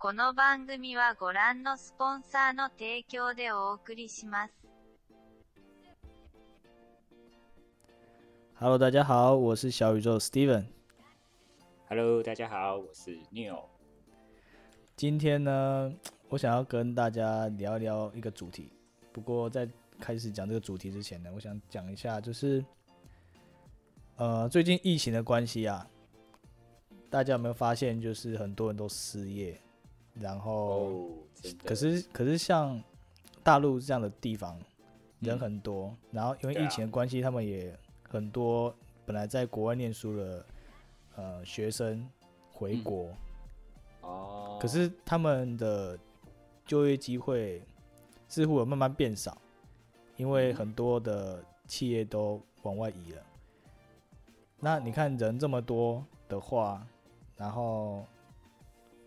[0.00, 4.54] この番組はご覧のスポンサーの提供でお送りします。
[8.58, 10.66] Hello，大家好，我是小宇宙 Steven。
[11.88, 13.64] Hello，大家好，我是 Neil。
[14.96, 15.92] 今天呢，
[16.28, 18.72] 我想要跟大家聊一聊一个主题。
[19.12, 19.68] 不过在
[19.98, 22.64] 开始讲这个主题之前呢，我想讲一下，就是
[24.16, 25.86] 呃，最近疫情的关系啊，
[27.10, 29.60] 大家有没有发现，就是很多人都失业，
[30.19, 31.09] 然后哦，
[31.65, 32.81] 可是可是像
[33.43, 34.57] 大陆这样的地方
[35.19, 37.77] 人嗯很多，然后因为疫情的关系，他们也
[38.09, 38.73] 很多
[39.05, 40.45] 本来在国外念书的
[41.15, 42.07] 呃学生
[42.51, 42.83] 回嗯。
[42.83, 43.09] 国，
[44.01, 45.97] 哦，可是他们的
[46.65, 47.61] 就业机会
[48.27, 49.37] 似乎有慢慢变少，
[50.17, 50.55] 因为嗯。
[50.55, 53.21] 很多的企业都往外移了。
[54.59, 56.85] 那你看人这么多的话，
[57.35, 58.05] 然后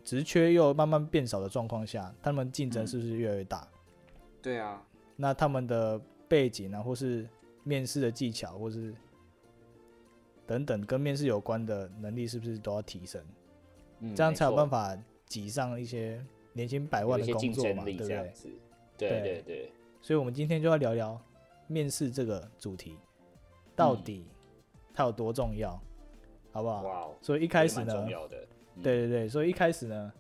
[0.05, 3.67] 职缺又慢慢变少的状况下，他们竞争嗯是不是越来越大？
[4.43, 7.27] 对啊，那他们的背景啊，或是
[7.63, 8.95] 面试的技巧，或是
[10.47, 13.25] 等等跟面试有关的能力，是不是都要提升？
[14.01, 18.33] 嗯这样才有办法法挤上一些年薪百万的工作嘛，对不对？
[18.99, 21.19] 对对对对，所以，我们今天就要聊聊
[21.67, 22.99] 面试这个主题，
[23.75, 24.27] 到底
[24.93, 25.81] 它有多重要，
[26.53, 26.83] 好不好？
[26.83, 28.47] 哇哦，所以一一开始呢重，要的。
[28.77, 28.83] 嗯。
[28.83, 30.13] 对，对对，所以一开始呢，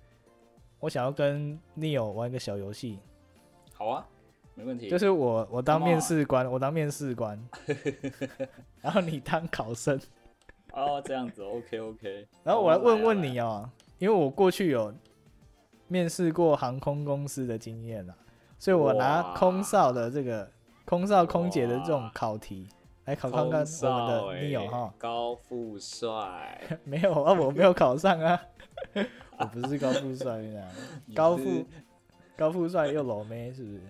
[0.81, 2.99] 我想要跟 Neo 玩一个小游戏，
[3.73, 4.07] 好啊，
[4.55, 4.89] 没问题。
[4.89, 7.43] 就是我我当面试官，我当面试官，
[8.83, 10.01] 然后你当考生，
[10.73, 12.29] 哦，这样子，OK OK。
[12.43, 14.95] 然后我来问问啊你哦、因为我过去有
[15.89, 18.17] 面试过航空公司的经验啊，
[18.59, 20.51] 所以我拿空少的这个
[20.85, 22.69] 空少空姐的这种考题
[23.07, 23.67] 来考看看我们的
[24.47, 24.79] Neo 哈。
[24.87, 28.41] 欸高富帅， 没有啊，我没有考上啊，
[29.39, 30.69] 我不是高富帅啊，
[31.07, 31.65] 你高富
[32.37, 33.81] 高富帅又老妹是不是？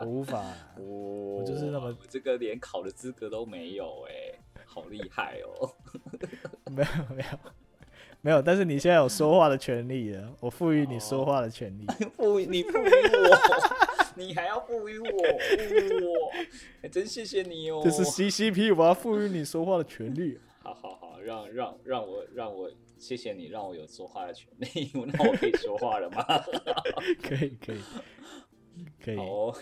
[0.00, 0.40] 我无法、
[0.76, 5.68] 我就是那么我这个连考的资格都没有哎，好厉害哦！
[6.70, 7.38] 没有没有
[8.20, 11.86] 没有，但是你现在有说话的权利了，我赋予你说话的权利。
[12.16, 13.87] 赋予你赋予我，
[14.18, 16.30] 你还要赋予我，赋予我，
[16.82, 17.80] 哎真谢谢你哦。
[17.84, 20.38] 这是 CCP，我要赋予你说话的权利。
[20.60, 24.90] 好好好，让让让我让我谢谢你，让我有说话的权利。
[25.14, 26.24] 那我可以说话了吗？
[27.22, 27.78] 可以可以
[29.02, 29.54] 可以好，哦，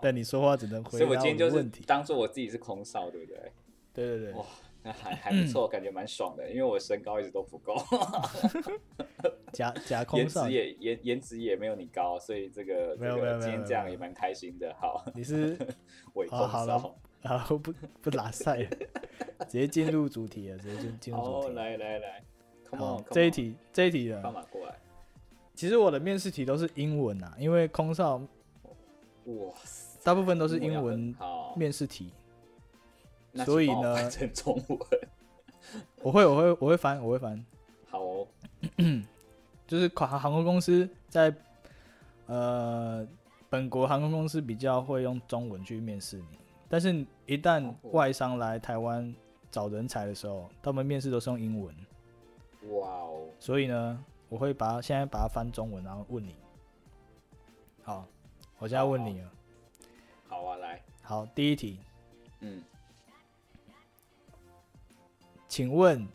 [0.00, 1.62] 但你说话只能回所以我今天就是。
[1.86, 3.52] 当做我自己是空少，对不对？
[3.92, 4.44] 对对对哇，
[4.86, 7.74] 那还还不错，感觉蛮爽的，因为我身高一直都不够，
[9.52, 14.72] 假假空颜少值，也颜颜值也没有你高，所以这个没有没有没有个今天这样也蛮开心的。
[14.80, 15.58] 好，你是
[16.14, 16.96] 伪空好好了少。
[17.22, 17.58] 啊不
[18.00, 18.70] 不拉塞了，
[19.48, 21.54] 直接进入主题了，直接进进入好，主题。
[21.54, 22.22] 来来来
[22.70, 24.76] ，Come 好 on，这一，题这一题放呢，马过来。
[25.56, 28.18] 其实我的面试题都是英文啊，因为空少
[29.24, 31.12] 哇塞，大部分都是英文
[31.56, 32.25] 面试题，那
[33.44, 34.78] 所以呢成中文。
[36.02, 37.44] 我会我会我会翻我会翻，
[37.90, 38.26] 好哦，
[39.66, 41.34] 就是航航空公司在
[42.26, 43.06] 呃
[43.50, 46.38] 本国航空公司比较会用中文去面试你，
[46.68, 47.74] 但是一旦哦。
[47.90, 49.12] 外商来台湾
[49.50, 51.74] 找人才的时候，他们面试都是用英文，
[52.70, 56.36] 哇哦，所以呢，我会把它现在把它翻中文，然后问你。
[57.82, 58.06] 好，
[58.58, 59.30] 我现在问你了。
[60.28, 61.80] 好啊，来，好，第一题，
[62.40, 62.62] 嗯，
[65.56, 66.06] 请问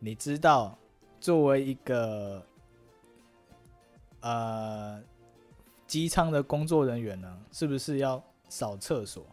[0.00, 0.76] 你知道
[1.20, 2.44] 作为一个
[4.18, 5.00] 呃
[5.86, 9.24] 机舱的工作人员呢，是不是要扫厕所？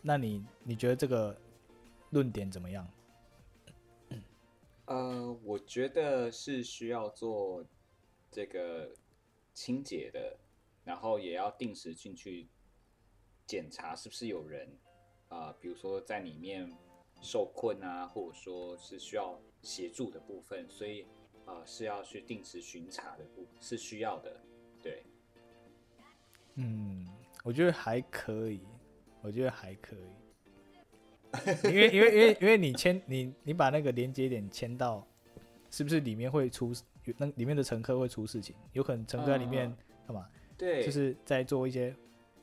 [0.00, 1.36] 那你你觉得这个
[2.10, 2.88] 论点怎么样？
[4.84, 7.64] 呃，我觉得是需要做
[8.30, 8.88] 这个
[9.52, 10.36] 清洁的，
[10.84, 12.46] 然后也要定时进去
[13.44, 14.68] 检查是不是有人
[15.28, 16.72] 啊、比如说在里面
[17.20, 21.02] 受困啊，或者说是需要协助的部分，所以
[21.44, 24.40] 啊、呃是要去定时巡查的部是需要的，
[24.82, 25.02] 对，
[26.54, 27.06] 嗯，
[27.44, 28.60] 我觉得还可以，
[29.22, 30.00] 我觉得还可以。
[31.64, 35.06] 因为因为因为因为你签 你你把那个连接点签到，
[35.70, 36.72] 是不是里面会出
[37.18, 38.56] 那里面的乘客会出事情？
[38.72, 39.76] 有可能乘客在里面嗯
[40.06, 40.28] 干嘛？
[40.56, 41.94] 对，就是在做一些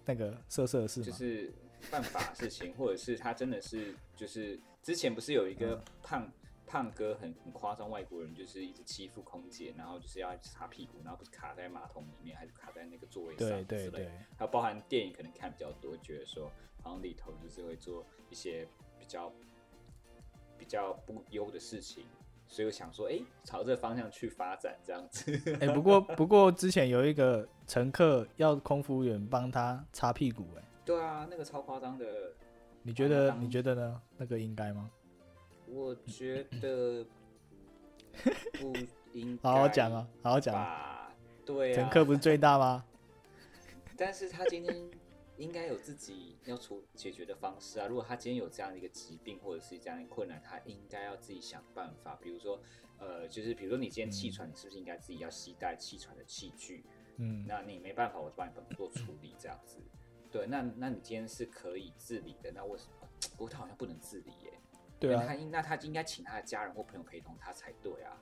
[0.05, 1.05] 那个色色的事嘛。
[1.07, 1.51] 就是
[1.83, 5.81] 犯法的事情， 或者是他真的是就是之前不是有一个嗯。
[6.03, 6.31] 胖、
[6.65, 13.97] 胖哥很很夸张，外国人就是一直欺负空姐，然后就是要擦屁股，然后不是卡在马桶里面，还是卡在那个座位上对对之类的。
[14.05, 16.51] 对，还有包含电影可能看比较多，觉得说
[16.81, 18.67] 好像里头就是会做一些
[18.99, 19.31] 比较
[20.57, 22.05] 比较不优的事情，
[22.47, 25.31] 所以我想说，哎、朝这个方向去发展这样子。
[25.61, 32.33] 哎、不过不过之前有一个乘客要空服务员帮他擦屁股、哎，对啊，那个超夸张的，
[32.81, 34.01] 你觉得你觉得呢？
[34.17, 34.89] 那个应该吗？
[35.67, 37.05] 我觉得
[38.59, 38.73] 不
[39.13, 39.49] 应该。
[39.49, 40.61] 好好讲啊，好好讲啊。
[40.61, 41.15] 吧？
[41.45, 42.85] 对啊，乘客不是最大吗？
[43.97, 44.89] 但是他今天
[45.37, 47.87] 应该有自己要处解决的方式啊。
[47.87, 52.17] 如果他今天有这样的一个疾病或者是这样的困难，他应该要自己想办法。
[52.21, 52.59] 比如说，
[52.97, 56.83] 呃，就是比如说你今天气喘，你是不是应该自己要携带气喘的器具？
[57.17, 59.77] 嗯，那你没办法，我就帮你做处理这样子。
[60.33, 63.07] 对，那那你今天是可以自理的，那为什么？
[63.37, 64.53] 不过他好像不能自理耶。
[64.99, 68.17] 对啊他，应那他应该请他的家人或朋友陪同他才对啊。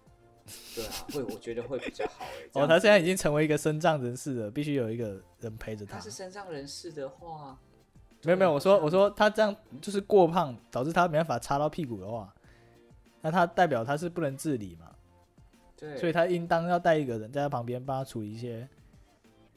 [0.76, 2.50] 对啊，会我觉得会比较好哎。
[2.52, 6.00] 这哦，他现在已经成为一个身障人士了，必须有一个人陪着他他。
[6.02, 7.58] 是身障人士的话，
[8.24, 12.34] 没有没有，我说我说他这样就是过胖，导致他没办法插到屁股的话，
[13.22, 14.94] 那他代表他是不能自理嘛，
[15.78, 18.68] 对，所以他应当要带一个人在他旁边帮他处理一些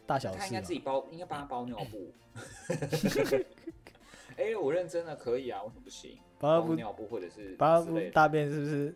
[0.07, 0.73] 大小事他应该自。
[0.73, 2.13] 己包，应该帮他包尿布。
[4.37, 6.19] 哎、我认真的可以啊，为什么不行？
[6.39, 8.95] 帮他不尿布或者是帮他之类的不大便是不是？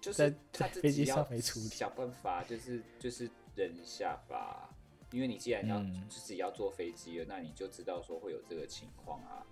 [0.00, 4.68] 就是在他在飞机自己要上没处理想办法，就是就是忍一下吧。
[5.10, 9.44] 因为你既然要、嗯自己要坐飞机了，那你就知道说会有这个情况啊。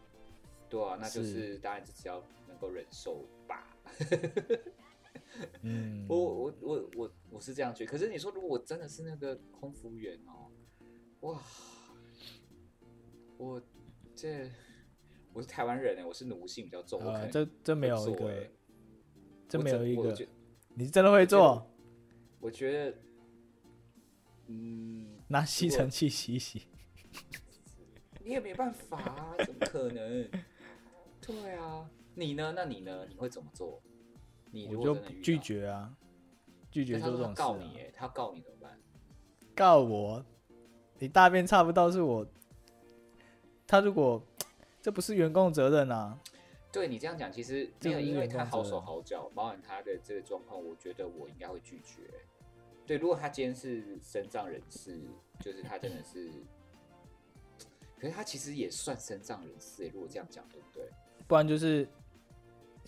[0.69, 3.66] 对啊，那就是当然自己要能够忍受吧。
[5.62, 10.50] 嗯，我我我我我是这样觉得，可是你说如果我真的是那个空服员哦，
[11.20, 11.42] 哇，
[13.37, 13.62] 我
[14.14, 14.50] 这
[15.32, 18.46] 我是台湾人哎，我是奴性比较重，我可呃，能这这没有一个
[19.48, 20.14] 这我没有一个
[20.75, 21.66] 你真的会做？
[22.38, 22.98] 我觉得，
[24.46, 26.62] 嗯，拿吸尘器洗一洗？
[28.25, 30.28] 你也没办法啊，怎么可能？
[31.20, 32.52] 对啊，你呢？
[32.56, 33.04] 那你呢？
[33.08, 33.82] 你会怎么做？
[34.50, 35.94] 你就拒，绝啊，
[36.70, 37.35] 拒绝做这种事、啊。
[37.35, 38.79] 告你哎，他告你怎么办？
[39.55, 40.25] 告我，
[40.99, 42.26] 你大便差不到是我，
[43.67, 44.23] 他如果
[44.81, 46.19] 这不是员工责任啊，
[46.73, 52.03] 对你这样讲，其实这个没有，因为他好手好脚，包含他的这个状况，我觉得我应该会拒绝。
[52.87, 55.00] 对，如果他今天是身障人士，
[55.41, 56.31] 就是他真的是，
[57.99, 60.88] 可是他其实也算身障人士欸如果这样讲，对不对？
[61.29, 61.88] 不然就是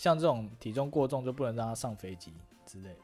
[0.02, 2.34] 像这种体重过重就不能让他上飞机
[2.66, 2.96] 之类。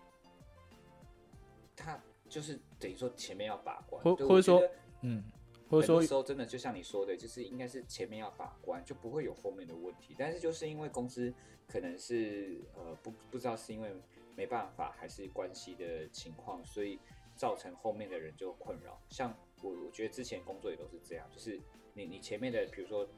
[1.76, 1.96] 他
[2.28, 4.60] 就是等于说前面要把关，或或者说
[5.02, 5.22] 嗯，
[5.70, 10.16] 或者说很多时候真的就像你说的，就是应该是前面要把关，就不会有后面的问题。
[10.18, 11.32] 但是就是因为公司
[11.68, 13.94] 可能是呃不不知道是因为
[14.34, 16.98] 没办法还是关系的情况，所以
[17.36, 19.00] 造成后面的人就困扰。
[19.08, 21.60] 像我我觉得之前工作也都是这样，就是
[21.94, 23.08] 你你前面的比如说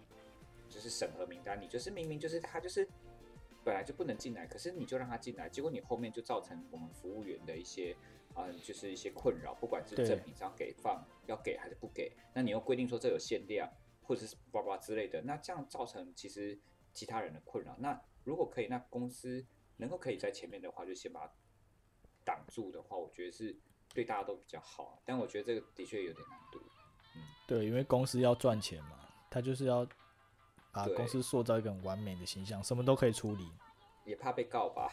[0.69, 2.87] 就是审核名单，你就是明明就是他就是
[3.65, 7.97] 本来就不能进来，可是你就让他进来，结果你后面就造成我们服务员的一些
[8.37, 13.69] 嗯、就是一些困扰，不管是对赠品是要给放要给还是不给，那你又规定说这有限量，
[14.03, 16.59] 或者是叭叭之类的，那这样造成其实
[16.95, 17.77] 其他人的困扰。
[17.79, 19.45] 那如果可以，那公司
[19.79, 21.33] 能够可以在前面的话，就先把它
[22.25, 23.55] 挡住的话，我觉得是
[23.93, 25.03] 对大家都比较好。
[25.05, 26.61] 但我觉得这个的确有点难度。
[27.17, 29.85] 嗯对，因为公司要赚钱嘛，他就是要
[30.73, 33.51] 把公司塑造一个很完美的形象，什么都可以处理。
[34.05, 34.91] 也怕被告吧，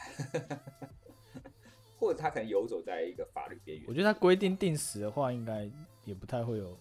[1.98, 3.94] 或者他可能游走在一个法律边缘我。
[3.94, 5.70] 觉得他规定定时的话，应该
[6.04, 6.78] 也不太会有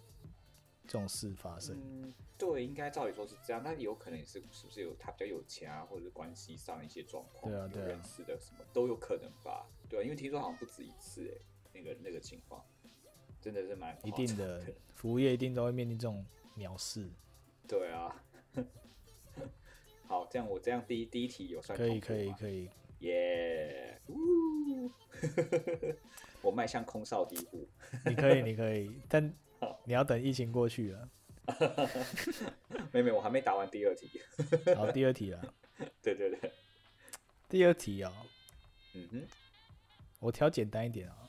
[0.86, 1.76] 这种事发生。
[1.78, 9.66] 嗯，对，应该照理说是这样，但有可能也是是不是有他比较有钱啊，或者是关系上一些状况，对啊对啊有认识的什么都有可能吧？
[9.88, 11.38] 对啊，因为听说好像不止一次哎，
[11.72, 12.62] 那个那个情况
[13.40, 14.62] 真的是蛮一定的，
[14.94, 16.26] 服务业一定都会面临这种
[16.58, 17.08] 藐视。
[17.66, 18.22] 对啊。
[20.06, 22.70] 好，这样我这样第一第一题有算可以，可以，可以。
[23.00, 24.00] 耶！
[24.08, 24.90] 呜
[26.42, 27.68] 我迈向空少第一步。
[28.06, 29.34] 你可以，你可以， 但
[29.84, 31.08] 你要等疫情过去了。
[32.92, 34.08] 妹妹，我还没答完第二题。
[34.74, 35.54] 好，第二题了。
[36.02, 36.52] 对对对，
[37.48, 38.12] 第二题啊、
[38.94, 39.26] 嗯哼，
[40.20, 41.28] 我挑简单一点啊、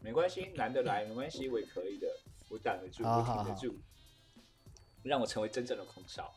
[0.00, 2.08] 没关系，难得来，没关系，我也可以的，
[2.48, 3.78] 我挡得住，我好好好挺得住，
[5.02, 6.36] 让我成为真正的空少，好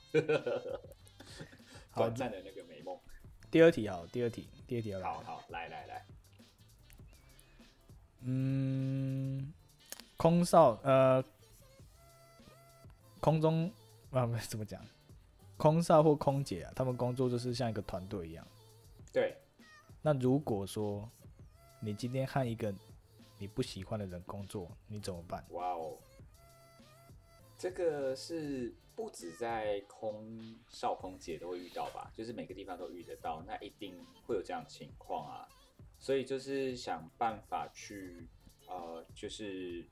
[1.95, 2.97] 短暂的那个美梦。
[3.49, 5.01] 第二题好，第二题，第二题要。
[5.01, 6.05] 好好，来来来，
[8.21, 9.51] 嗯，
[10.15, 11.23] 空少呃，
[13.19, 13.69] 空中
[14.11, 14.81] 啊不怎么讲，
[15.57, 18.47] 空少或空姐啊，他们工作就是像一个团队一样。
[19.11, 19.35] 对，
[20.01, 21.09] 那如果说
[21.81, 22.73] 你今天和一个
[23.37, 25.45] 你不喜欢的人工作，你怎么办？
[25.49, 25.97] 哇哦，
[27.61, 32.11] 这个是不止在空少空姐都会遇到吧？
[32.11, 35.47] 就是每个地方都遇得到，那一定会有这样的情况啊。
[35.99, 38.27] 所以就是想办法去
[38.67, 39.85] 呃，就是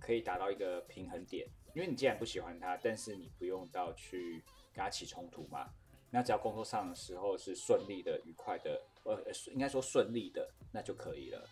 [0.00, 1.46] 可以达到一个平衡点。
[1.72, 5.70] 因为你既然不喜欢他，但是你不用到去跟他起冲突嘛。
[6.10, 11.48] 那只要工作上的时候是顺利的、愉快的，呃，呃应该说顺利的，那就可以了。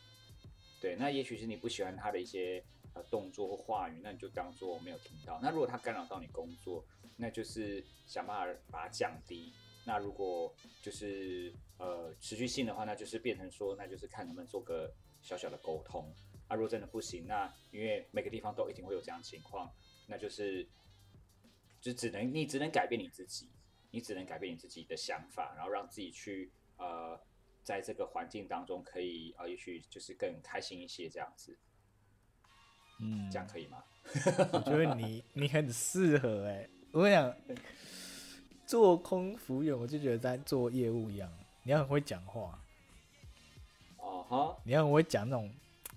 [0.80, 2.64] 对，那也许是你不喜欢他的一些
[3.04, 5.38] 动作或话语，那你就当做没有听到。
[5.42, 6.84] 那如果他干扰到你工作，
[7.16, 9.52] 那就是想办法把它降低。
[9.84, 16.12] 那如果就是呃持续性的话，那就是变成说，那就是看能不能做个小小的沟通。
[16.48, 19.72] 啊，如果真的不行，那因为每个地方都一定会有这样的情况，
[20.06, 20.68] 那就是
[21.80, 23.50] 就只能你只能改变你自己，
[23.90, 27.20] 你只能改变你自己的想法，然后让自己去呃
[27.64, 31.58] 在这个环境当中可以呃也许就是更开心一些这样子，
[33.00, 33.82] 嗯，这样可以吗？
[34.52, 37.36] 我觉得你你很适合哎、 我跟你讲，
[38.64, 41.30] 做空服员我就觉得在做业务一样，
[41.64, 42.58] 你要很会讲话，
[43.98, 44.56] 哦哈。
[44.64, 45.52] 你要很会讲那种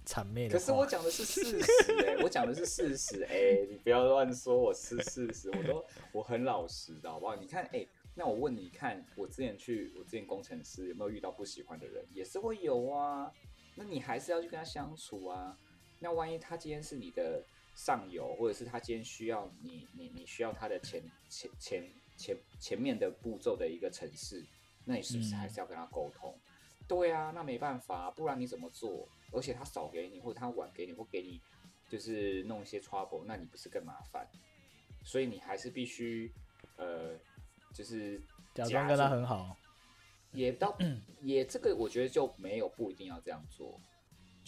[0.05, 0.57] 谄媚的。
[0.57, 7.35] 可是我讲的是事实哎、 我讲的是事实哎、你不要乱说我是事实，我都我很老实的好不好？
[7.35, 12.03] 你看哎、那我问你看，我之前去我之前工程师有没有遇到不喜欢的人？
[12.11, 13.31] 也是会有啊，
[13.75, 15.55] 那你还是要去跟他相处啊。
[15.99, 17.43] 那万一他今天是你的
[17.75, 24.45] 上游，或者是他今天需要你你你需要他的前前前前前面的步骤的一个城市，
[24.85, 26.35] 那你是不是还是要跟他沟通？
[26.87, 29.07] 对啊，那没办法，不然你怎么做？
[29.31, 31.39] 而且他少给你，或者他晚给你，或给你
[31.87, 34.27] 就是弄一些 trouble，那你不是更麻烦？
[35.03, 36.31] 所以你还是必须
[36.77, 37.15] 呃，
[37.73, 38.19] 就是
[38.55, 39.55] 假装跟他很好，
[40.31, 40.75] 也到
[41.21, 43.79] 也这个，我觉得就没有不一定要这样做，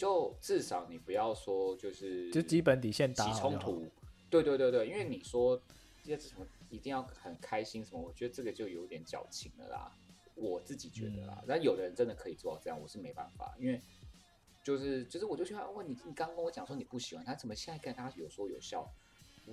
[0.02, 3.40] 就至少你不要说就是就基本底线打起。
[3.40, 3.86] 冲突。
[4.28, 5.62] 对对对对，因为你说
[6.02, 9.96] 这什么一定要很开心什么，我觉得这个就有点矫情了啦。
[10.34, 13.80] 我自己觉得啦，嗯但有的人真的可以做到这样，我是没办法，因为
[14.64, 18.92] 就是就是我就喜欢问你，你刚刚跟我讲说你不喜欢他，怎么现在跟他有说有笑？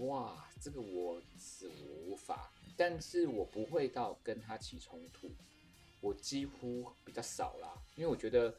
[0.07, 5.29] 哇，这个我是无法，但是我不会到跟他起冲突，
[6.01, 8.55] 我几乎比较少啦，因为我觉得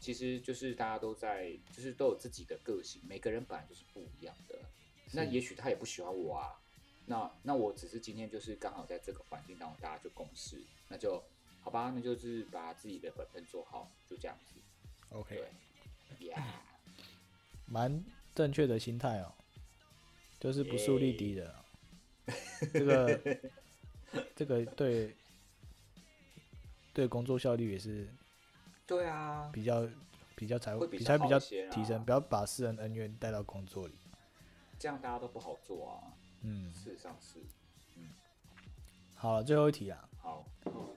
[0.00, 4.58] 其实就是大家都在，就是都有自己的个性，每个人本来就是不一样的。
[5.12, 6.58] 那也许他也不喜欢我啊，
[7.06, 11.22] 那那我只是今天就是刚好在这个环境当中，大家就共事，那就
[11.60, 14.54] 好吧，那就是把自己的本分做好，就这样子。
[15.10, 15.44] OK，
[16.18, 16.42] 对，Yeah，
[17.66, 18.02] 蛮
[18.34, 19.34] 正确的心态哦，
[20.38, 21.64] 就是不树立敌人哦、
[22.72, 23.20] 这个
[24.36, 25.14] 这个对
[26.94, 28.08] 对工作效率也是
[28.90, 29.86] 对啊，比较
[30.34, 33.94] 比较才会比比才比较提升，不要把私人恩怨带到工作里。
[34.80, 36.10] 这样大家都不好做啊。
[36.42, 37.38] 嗯，事实上是，
[37.96, 38.10] 嗯
[39.14, 40.44] 好了，最后一题啊，好，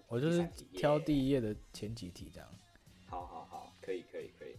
[0.08, 0.44] 我就是
[0.76, 2.50] 挑第一页的前几题这样，
[3.06, 4.56] 好好好，可以可以可以，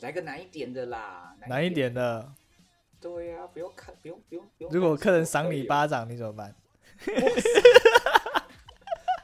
[0.00, 2.30] 来个难一点的啦，难一点的。
[3.00, 4.70] 对呀、不用看，不用不用不用。
[4.70, 6.54] 如果客人赏你，巴掌，你怎么办？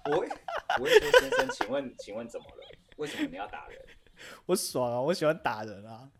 [0.06, 0.26] 我会
[0.78, 2.75] 我会说先生，请问请问怎么了？
[2.96, 3.80] 为什么你要打人？
[4.46, 6.10] 我爽啊，我喜欢打人啊。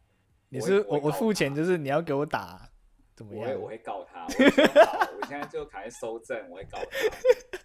[0.49, 2.71] 你是我我付钱就是你要给我打，
[3.14, 3.56] 怎么样我会？
[3.56, 4.28] 我会告他，我
[5.26, 6.88] 现在就开始收证，我会告他。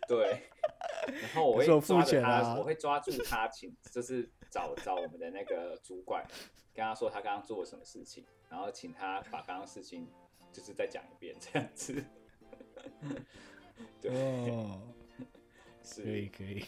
[0.08, 0.50] 对，
[1.08, 6.26] 然后我会抓着他，我会抓住他，请就是找找我们的那个主管，
[6.74, 10.08] 跟他说他刚刚做了什么事情，然后请他把刚刚事情
[10.52, 12.04] 就是再讲一遍，这样子。
[14.02, 14.82] 对，哦，
[15.84, 16.66] 是可以可以，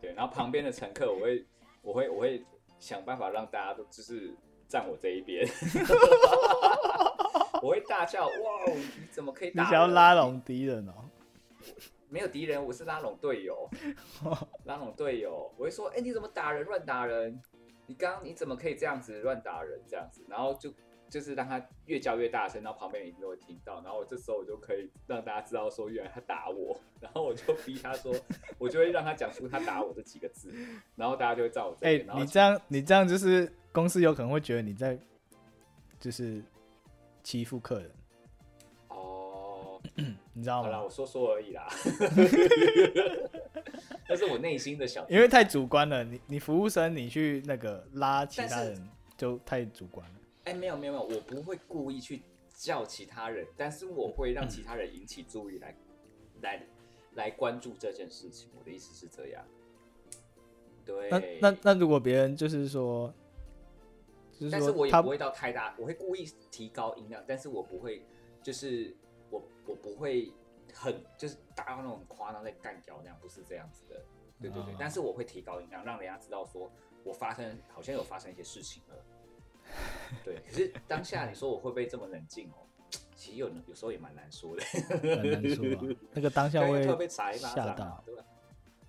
[0.00, 1.44] 对，然后旁边的乘客，我会，
[1.86, 2.44] 我会，我会
[2.80, 4.34] 想办法让大家都就是
[4.66, 5.46] 站我这一边，
[7.62, 8.32] 我会大叫，哇，
[8.74, 9.50] 你怎么可以？
[9.54, 10.92] 你想要拉拢敌人哦？
[12.08, 13.70] 没有敌人，我是拉拢队友，
[14.66, 15.48] 拉拢队友。
[15.56, 17.40] 我会说，哎、你怎么打人，乱打人？
[17.86, 19.80] 你刚你怎么可以这样子乱打人？
[19.88, 20.72] 这样子，然后就
[21.16, 28.14] 就是让他越叫越大声，然后旁边人一定都会听到，然后我这时候我就可以让大家知道说，原来他打我，然后我就逼他说，
[28.58, 30.52] 我就会让他讲出他打我这几个字，
[30.94, 32.06] 然后大家就会照我这哎、边。
[32.06, 34.98] 然后你这样你这样就是公司有可能会觉得你在
[35.98, 36.42] 就是
[37.22, 37.90] 欺负客人，
[38.88, 39.80] 哦，
[40.34, 40.84] 你知道好啦，吗？
[40.84, 41.66] 我说说而已啦，
[44.06, 50.15] 但是我内心的小，因为太主观了，你你服务生你去那个拉其他人就太主观了。
[50.46, 55.76] 哎、没有没有没有，我不会故意去叫其他人，但是我会让其他人引起注意来，
[56.40, 56.66] 来
[57.14, 58.48] 来关注这件事情。
[58.56, 59.44] 我的意思是这样。
[60.84, 63.12] 对，那那那如果别人就是说，
[64.32, 68.06] 就是但是我也不会到太大，我会故意提高音量，但是我不会，
[68.40, 68.96] 就是
[69.30, 70.32] 我我不会
[70.72, 74.00] 很就是大到那种夸张在干掉那样，不是这样子的。
[74.40, 76.70] 对对对，哦但是我会提高音量，让人家知道说
[77.02, 78.94] 我发生好像有发生一些事情了。
[80.24, 82.66] 对，可是当下你说我会不会这么冷静哦？
[83.16, 85.96] 其实有有时候也蛮难说的，很难说啊。
[86.12, 88.24] 那个当下对会特别砸一巴吓掌啊到，对吧？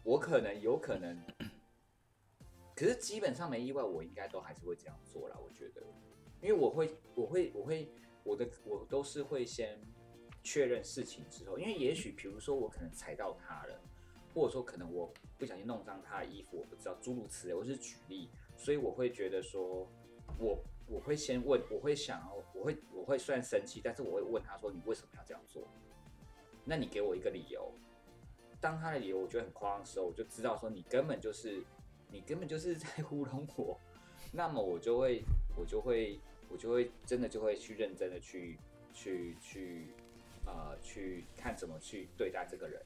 [0.04, 1.20] 我可能有可能，
[2.76, 5.36] 可是基本上没意外，我应该都还是会这样做啦。
[5.44, 5.82] 我觉得，
[6.42, 7.90] 因为我会，我会，我会，
[8.24, 9.80] 我的我都是会先
[10.44, 13.82] 确认事情之后，因为也许比如说我可能踩到他了，
[14.34, 19.90] 或者说可能我不小心弄脏他的衣服，我不知道诸如此类，我是举例，所以我会觉得说，
[20.40, 25.68] 我我会先问，我会想要，我会我会虽然生气，但是我会问他说你为什么要这样做？
[26.64, 27.72] 那你给我一个理由。
[28.60, 31.64] 当他的理由我觉得很夸张的时候，我就知道说你根本就是
[32.12, 33.80] 你根本就是在糊弄我，
[34.32, 35.24] 那么我就会
[35.56, 36.20] 我就会
[36.50, 38.58] 我就会真的就会去认真的去
[38.94, 39.88] 去去
[40.46, 42.82] 呃去看怎么去对待这个人。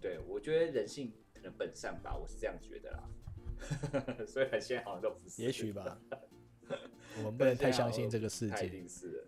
[0.00, 3.02] 对我觉得人性可能本善吧，我是这样觉得啦。
[4.26, 5.98] 虽然现在好像都不是，也许吧，
[7.18, 8.68] 我们不能太相信这个世界。
[8.68, 9.24] 定是的，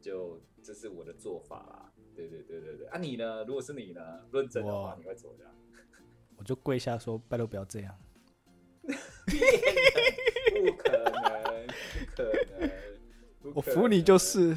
[0.00, 1.92] 就这是我的做法啦。
[2.14, 3.44] 对对对对对，啊你呢？
[3.44, 4.00] 如果是你呢？
[4.30, 5.50] 论证的话我，你会怎么样？
[6.36, 7.94] 我就跪下说：“拜托不要这样。
[8.82, 8.92] 不
[10.76, 12.24] 可能，不可
[12.58, 14.54] 能，我服你就是，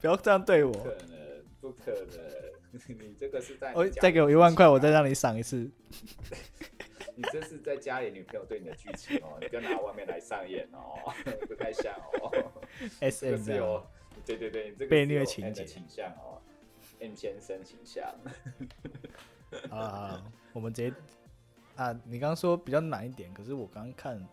[0.00, 0.72] 不要这样对我。
[0.72, 5.70] 不可能，不可能，你这个是在哦，再给我一万块，我再让你赏一次。
[7.18, 11.12] 你这是在家里女朋友对你的剧情哦，你不要拿外面来上演哦，
[11.48, 12.30] 不太像哦。
[13.00, 13.84] S 这个 M 是有，，
[14.24, 16.40] 对对对，你这个被虐情节倾向哦
[17.00, 18.04] ，M 先生倾向。
[19.68, 20.22] 好了好，
[20.52, 20.94] 我们直接
[21.74, 24.28] 啊，你刚刚说比较难一点，可是我刚刚看，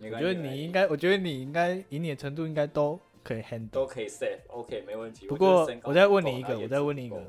[0.00, 3.70] 我我觉得你应该，我觉得你应该以你的程度应该都可以 handle。
[3.70, 5.28] 都可以 save，OK，、没问题。
[5.28, 7.24] 不过我再问你一个我再问你一个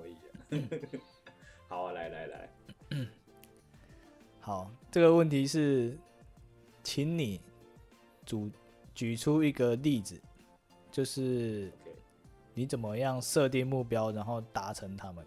[1.70, 2.50] 好啊，来来来，
[4.39, 5.96] 好，这个问题是，
[6.82, 7.39] 请你
[8.25, 8.51] 举
[8.96, 10.20] 举出一个例子，
[10.89, 11.72] 就是
[12.56, 15.24] 你怎么样设定目标，然后达成他们。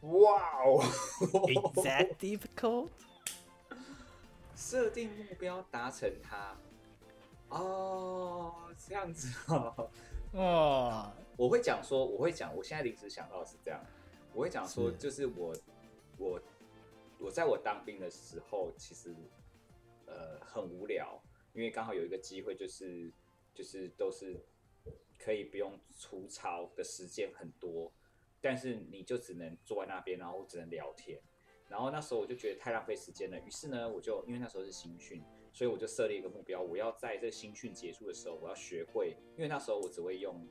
[0.00, 0.82] 哇哦
[1.20, 2.88] Is that difficult？
[4.56, 6.56] 设定目标，达成它。
[7.50, 9.90] 哦，这样子哦。
[10.32, 13.78] 哇，我会讲说，我会讲，我现在临时想到的是这样，
[14.32, 15.54] 我会讲说，就是我
[16.16, 16.40] 我
[17.20, 19.14] 我在我当兵的时候，其实
[20.06, 21.20] 呃很无聊，
[21.52, 23.12] 因为刚好有一个机会，就是
[23.54, 24.40] 就是都是
[25.18, 27.92] 可以不用出操的时间很多，
[28.40, 31.20] 但是你就只能坐在那边，然后只能聊天。
[31.68, 40.48] 然后那时候我就觉得太浪费时间了，于是呢，我就因为那时候是新训，所以我就设立一个目标，我要在这新训结束的时候，我要学会，因为那时候我只会用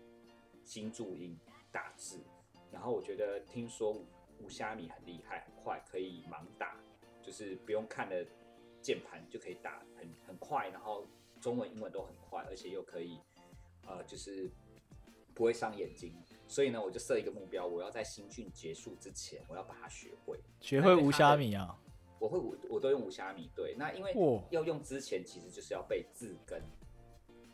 [0.63, 1.35] 新注音
[1.71, 2.23] 打字，
[2.71, 4.05] 然后我觉得听说
[4.39, 6.79] 五五虾米很厉害，很快可以盲打，
[7.21, 8.25] 就是不用看的
[8.81, 11.05] 键盘就可以打很很快，然后
[11.41, 13.19] 中文、英文都很快，而且又可以
[13.85, 14.49] 呃就是
[15.35, 16.13] 不会伤眼睛。
[16.47, 20.39] 所以呢，我就设一个目标，我要在新训结束之前，我要把它学会。
[20.61, 21.77] 学会无虾米啊！
[22.19, 24.13] 我会我我都用五虾米，对，那因为
[24.49, 26.63] 要用之前其实就是要背字根，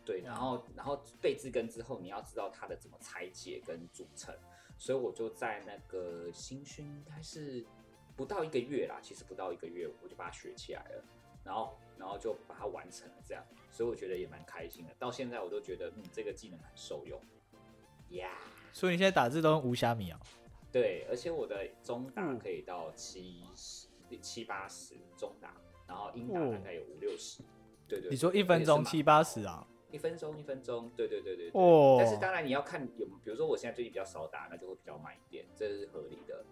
[0.05, 4.33] 对，然后然后背字根之后，你要知道它的怎么拆解跟组成，
[4.77, 7.65] 所以我就在那个新训应该是
[8.15, 11.03] 不到一个月啦，其实不到一个月我就把它学起来了，
[11.43, 17.19] 然后然后就把它完成了这样，所以我觉得也蛮开心的，到现在我都觉得嗯这个技能很受用，
[18.09, 18.37] 呀、
[18.71, 20.19] 所以你现在打字都用无虾米啊？
[20.71, 23.87] 对，而且我的中打嗯可以到七十、
[24.21, 25.55] 七八十中打，
[25.87, 27.41] 然后英打哦大概有五六十。
[27.87, 29.43] 对对你说一分钟七八十？
[29.43, 29.67] 啊？
[29.93, 31.61] 一分钟一分钟，对对对对对。
[31.61, 36.43] 哦但是当然你要看有，比如说我现在最近比较少打，那就会比较慢一点，这是合理的。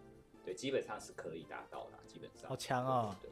[0.46, 2.48] 对，基本上是可以达到的，基本上。
[2.48, 3.30] 好强啊对！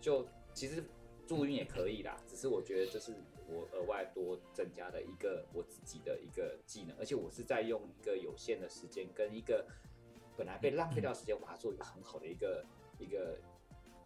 [0.00, 0.82] 就其实
[1.26, 3.14] 助运也可以啦，只是我觉得这是
[3.48, 9.64] 我额外多增加的一个我自己的一个技能，而且我是在用一个有限的时间跟一个
[10.36, 12.64] 本来被浪费掉的时间，我把它做一个很好的一个
[12.98, 13.38] 一个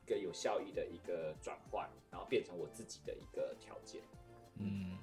[0.06, 4.02] 一个有效益的一个转换，然后变成我自己的一个条件。
[4.56, 4.96] 嗯，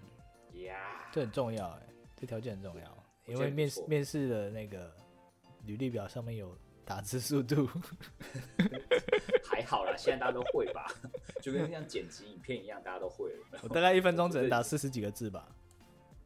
[0.63, 4.93] 呀、这很重要哎，这条件很重要，因为面试面试的那个
[5.65, 7.67] 履历表上面有打字速度。
[9.43, 10.87] 还好啦，现在大家都会吧，
[11.41, 13.59] 就跟像剪辑影片一样，大家都会了。
[13.63, 15.49] 我大概一分钟只能打四十几个字吧。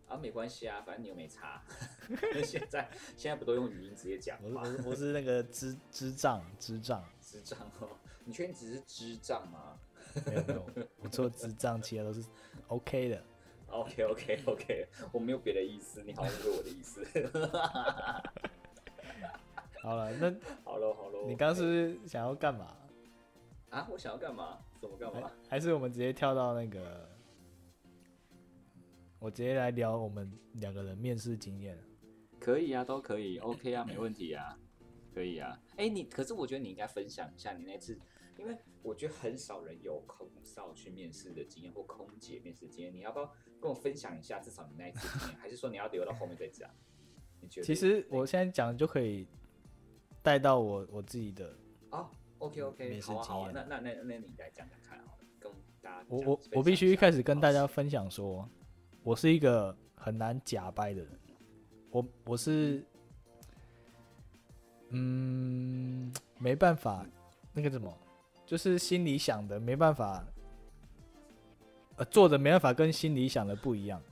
[0.08, 1.64] 啊，没关系啊，反正你又没差。
[2.44, 4.62] 现在现在不都用语音直接讲吗？
[4.62, 7.88] 我是我是我是那个智智障智障，智障哦，
[8.26, 9.80] 你确定只是智障吗
[10.26, 10.66] 没有没有，
[11.02, 12.22] 我做智障，其他都是
[12.68, 13.24] OK 的。
[13.72, 17.04] ？OK OK OK， 我没有别的意思，你好像误会我的意思。
[19.82, 20.32] 好了，那
[20.64, 22.78] 好了好了，你刚是想要干嘛？
[23.72, 24.60] 啊，我想要干嘛？
[24.80, 25.32] 怎么干嘛？
[25.50, 27.10] 还是我们直接跳到那个，
[29.18, 31.78] 我直接来聊我们两个人面试经验。
[32.40, 34.58] 可以啊，都可以，OK 啊，没问题啊，
[35.14, 35.60] 可以啊。
[35.78, 38.00] 哎、你可是我觉得你应该分享一下你那次，
[38.42, 44.40] 因为我觉得很少人有空少去面试的经验或空姐面试经验，你要不要跟我分享一下？
[44.40, 46.70] 至少你那一次经验，还是说你要留到后面再讲？
[47.40, 47.66] 你觉得？
[47.66, 49.28] 其实我现在讲就可以
[50.24, 51.56] 带到我我自己的，
[51.92, 55.52] 哦，OK OK，面试好啊好啊，经验那那那那你来讲讲看好了，跟
[55.82, 58.50] 大家我我我必须一开始跟大家分享说，
[59.04, 61.20] 我是一个很难假掰的人，
[61.92, 62.84] 我我是，
[64.90, 67.06] 嗯，没办法，
[67.54, 67.96] 那个什么，
[68.52, 70.22] 就是心里想的没办法，
[71.96, 74.04] 呃，做的没办法跟心里想的不一样，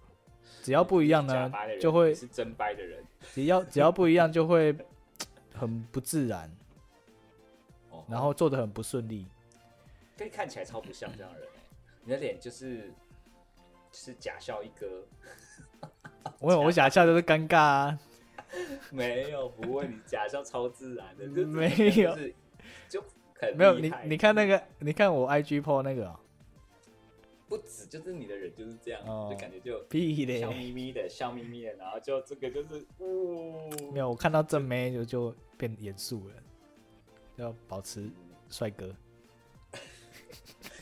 [0.63, 4.73] 只要不一样呢就会是真掰的人，只要只要不一样就会
[5.53, 6.49] 很不自然，
[7.89, 9.27] 哦，然后做的很不顺利。
[10.17, 11.59] 可以看起来超不像这样的人欸，
[12.05, 12.93] 你的脸就是
[13.91, 15.03] 就是假笑一哥，
[16.39, 17.99] 我有我假笑就是尴尬啊，
[18.89, 22.17] 没有不会，你假笑超自然的， 就没有
[23.39, 26.19] 很没有你你看那个，你看我 IG po 那个、哦，
[27.47, 36.35] 不止就是你的人就是这样，哦就感觉就屁笑，眯眯的，笑眯眯的，然后就这个就是，呜、没有，我看到正妹就就变严肃了，
[37.37, 38.09] 要保持
[38.49, 38.93] 帅哥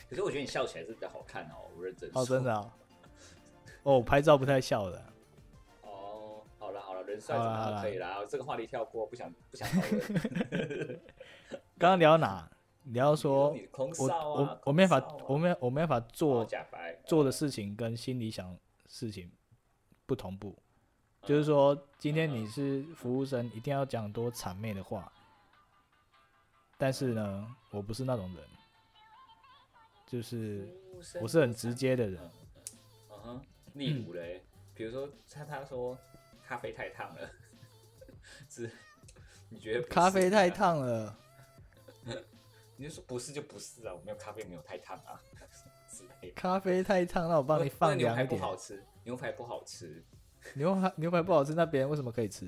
[0.09, 2.73] 可是我觉得你笑起来是比较好看哦，我认真哦，真的啊、
[3.83, 5.05] 哦，拍照不太笑的，
[5.83, 7.75] 哦，好了好了，人帅怎么好啦好啦。
[7.75, 10.99] 样可以啦，这个话题跳过，不想不想讨论。
[11.77, 12.49] 刚刚聊到哪？
[12.85, 16.47] 聊到说我我我没法我没我没办法做
[17.05, 19.29] 做的事情跟心里想事情
[20.05, 20.55] 不同步，
[21.21, 21.27] 嗯。
[21.27, 25.11] 就是说今天你是服务生，一定要讲多谄媚的话，
[26.77, 28.43] 但是呢，我不是那种人，
[30.07, 30.65] 就是
[31.21, 32.31] 我是很直接的人。
[33.11, 33.41] 嗯哼，
[33.73, 35.97] 例如嘞，比如说他他说
[36.47, 37.29] 咖啡太烫了，
[38.49, 38.71] 是
[39.49, 40.49] 你觉得咖啡太啊？
[40.51, 41.19] 烫了，
[42.77, 45.19] 你就说不是就不是啊，我没有咖啡没有太烫啊
[45.89, 46.33] 之类的。
[46.35, 48.39] 咖啡太烫，那我帮你放那牛排凉一点。
[48.39, 50.03] 不好吃，牛排不好吃，
[50.53, 52.45] 牛排牛排不好吃，那别人为什么可以吃？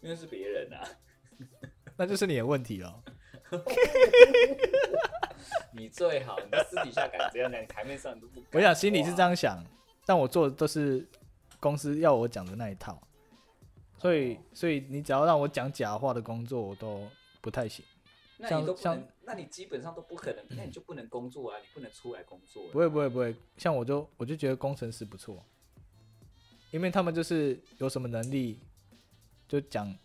[0.00, 0.88] 因为是别人啊。
[1.96, 3.02] 那就是你的问题了。
[5.72, 8.48] 你最好，你私底下敢这样讲，你台面上你都不敢。
[8.52, 9.62] 我想心里是这样想，
[10.04, 11.06] 但我做的都是
[11.60, 13.00] 公司要我讲的那一套，
[13.98, 17.06] 所以哦所以你只要让我讲假话的工作，我都
[17.40, 17.84] 不太行。
[18.38, 22.68] 那像像你都不能，那你基本上都不可能，那你就不能工作啊，你不能出来工作。
[22.68, 25.44] 不会不会不会，像我就我就觉得工程师不错，
[26.70, 28.60] 因为他们就是有什么能力
[29.48, 29.96] 就讲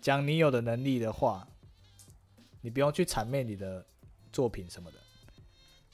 [0.00, 1.46] 讲你有的能力的话，
[2.60, 3.84] 你不用去谄媚你的
[4.32, 4.98] 作品什么的，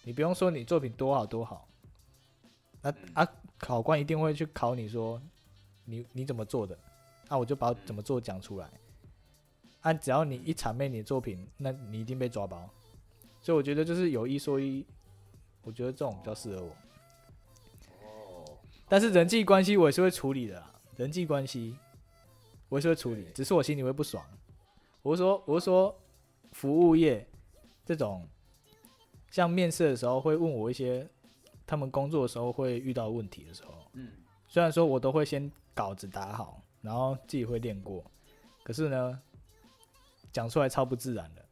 [0.04, 1.68] 你不用说你作品多好多好，
[2.82, 2.96] 那、嗯。
[3.14, 3.28] 啊
[3.60, 5.20] 考官一定会去考你说
[5.84, 6.78] 你你怎么做的，
[7.28, 8.70] 那、我就把怎么做讲出来，
[9.80, 12.68] 啊只要你一谄媚你的作品，那你一定被抓包，
[13.40, 14.84] 所以我觉得就是有一说一，
[15.62, 16.70] 我觉得这种比较适合我。
[18.02, 21.76] 哦，但是人际关系我也是会处理的啦，人际关系
[22.68, 24.24] 我也是会处理，只是我心里会不爽。
[25.02, 25.96] 我是说，我是说，
[26.52, 27.26] 服务业
[27.86, 28.28] 这种，
[29.30, 31.08] 像面试的时候会问我一些
[31.66, 34.10] 他们工作的时候会遇到问题的时候，嗯，
[34.48, 38.04] 虽然说我都会先稿子打好，然后自己会练过，
[38.64, 39.22] 可是呢，
[40.32, 41.44] 讲出来超不自然的。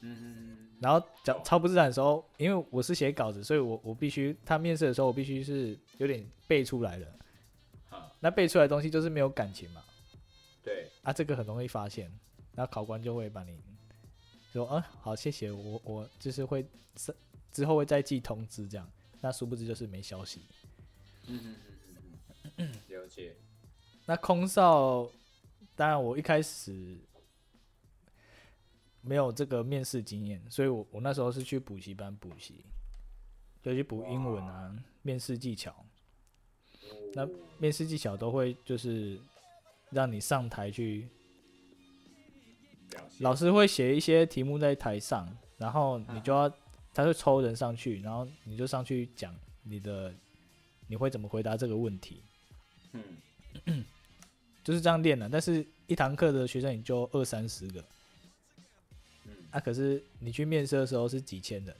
[0.00, 7.18] 嗯，然后讲超不自然的时候，因为我是写稿子，所以我我必须他面试的时候，我必须是有点背出来的。
[7.88, 9.82] 好，那背出来的东西就是没有感情嘛，
[10.62, 12.12] 对，啊，这个很容易发现，
[12.54, 13.60] 那考官就会把你
[14.52, 17.16] 说，嗯，好，谢谢，我我就是会之
[17.50, 18.88] 之后会再寄通知这样，
[19.20, 20.42] 那殊不知就是没消息。
[21.26, 21.72] 嗯嗯嗯
[22.44, 23.34] 嗯嗯，了解。
[24.06, 25.10] 那空少，
[25.74, 26.96] 当然我一开始
[29.08, 32.62] 没有这个面试经验，所以我我那时候是去补习班补习，
[33.62, 35.74] 就去补英文啊，面试技巧。
[37.14, 39.18] 那哦面试技巧都会就是
[39.90, 41.08] 让你上台去，
[43.20, 46.48] 老师会写一些题目在台上，然后你就要
[46.92, 50.14] 他会抽人上去，然后你就上去讲你的
[50.86, 52.22] 你会怎么回答这个问题，
[52.92, 53.84] 嗯，
[54.62, 55.28] 就是这样练的。
[55.28, 57.84] 但是一堂课的学生也就二三十个，嗯
[59.58, 61.74] 啊，可是你去面试的时候是几千人，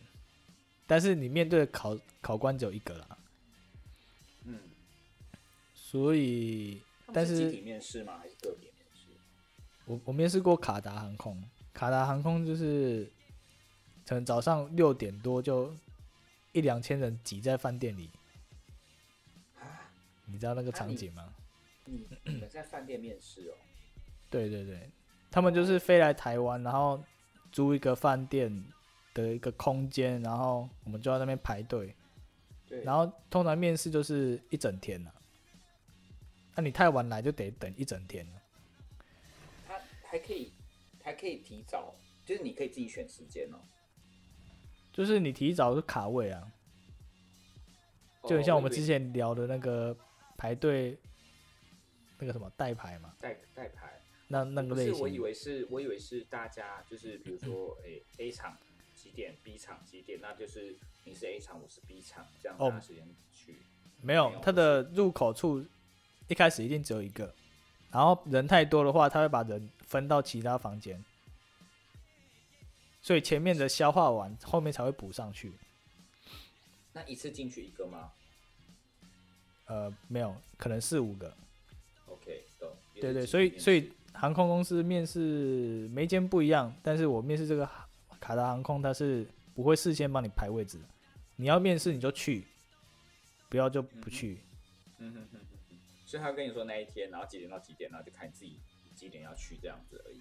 [0.84, 3.18] 但是你面对的考考官只有一个啦，
[4.44, 4.58] 嗯，
[5.74, 8.18] 所以但是集体面试吗？
[8.18, 9.06] 还是个别面试？
[9.84, 11.40] 我我面试过卡达航空，
[11.72, 13.08] 卡达航空就是
[14.04, 15.72] 可能早上六点多就
[16.50, 18.10] 一两千人挤在饭店里，
[19.54, 19.88] 啊，
[20.26, 21.32] 你知道那个场景吗？
[21.84, 23.54] 你你们在饭店面试哦？
[24.28, 24.90] 对对对，
[25.30, 27.02] 他们就是飞来台湾，然后
[27.50, 28.64] 租一个饭店
[29.14, 31.94] 的一个空间，然后我们就在那边排队，
[32.68, 35.14] 对，然后通常面试就是一整天了、
[36.54, 38.42] 那、你太晚来就得等一整天了。
[39.66, 40.52] 他还可以
[41.02, 41.94] 还可以提早，
[42.26, 43.58] 就是你可以自己选时间哦。
[44.92, 46.52] 就是你提早就卡位啊，
[48.24, 49.96] 就很像我们之前聊的那个
[50.36, 50.98] 排队
[52.18, 53.97] 那个什么代排嘛，代代牌。
[54.28, 54.94] 那那个不类型。
[54.94, 58.56] 是我以为是我以为是大家就是比如说诶、A 场
[58.94, 63.56] 几点，B 场几点，那就是你是 A 场，我是 B 场，这样哦大家时间去。
[64.00, 65.64] 没有它的入口处
[66.28, 67.34] 一开始一定只有一个，
[67.90, 71.04] 然后人太多的话，他会把人分到其他房间，
[73.02, 75.52] 所以前面的消化完，后面才会补上去。
[76.92, 78.12] 那一次进去一个吗
[79.66, 81.34] 呃，没有，可能四五个。
[82.06, 82.70] ？OK，懂。
[83.00, 87.64] 对对，所以所以航空公司面试每一间不一样，但是我面试这个
[88.18, 90.84] 卡达航空，它是不会事先帮你排位置的，
[91.36, 92.44] 你要面试你就去，
[93.48, 94.40] 不要就不去。
[94.98, 95.38] 嗯哼哼
[96.04, 98.58] 所以他跟你说那一天，然后几点到几点，然后就看你自己
[98.96, 100.20] 几点要去这样子而已。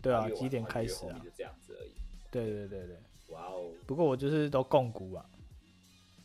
[0.00, 1.28] 对啊几点开始啊就？
[1.36, 1.92] 这样子而已。
[2.30, 2.96] 对对对对。
[3.28, 5.26] 哇哦，不过我就是都共估啊，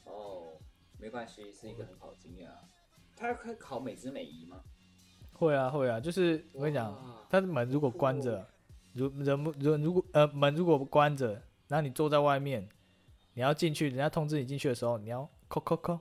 [0.06, 0.54] 哦，
[0.98, 2.56] 没关系，是一个很好的经验啊。
[3.18, 4.62] 他可以考美姿美仪吗？
[5.42, 8.46] 会啊会啊，就是我跟你讲，哇它的门如果关着哦，
[8.94, 11.30] 如人不人如果呃门如果关着，
[11.68, 12.70] 然后你坐在外面，
[13.34, 16.00] 你要进去，人家通知你进去的时候，你要扣扣扣，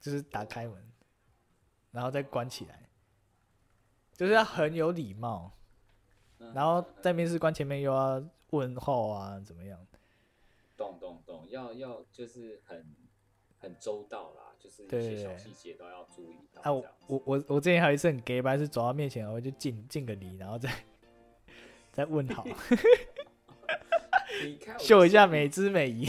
[0.00, 0.92] 就是打开门，
[1.92, 2.88] 然后再关起来，
[4.14, 5.52] 就是要很有礼貌，
[6.40, 9.78] 嗯然后在面试官前面又要问候啊，怎么样？
[10.76, 12.84] 懂懂懂，要要就是很
[13.64, 16.62] 很周到啦，就是一些小细节都要注意到。
[16.62, 20.70] 啊，我我我我之前还有一次很 gay 白，是走到面前，我就敬敬个礼，然后再
[21.92, 22.46] 再问好
[24.44, 26.06] 你看秀一下美姿美仪。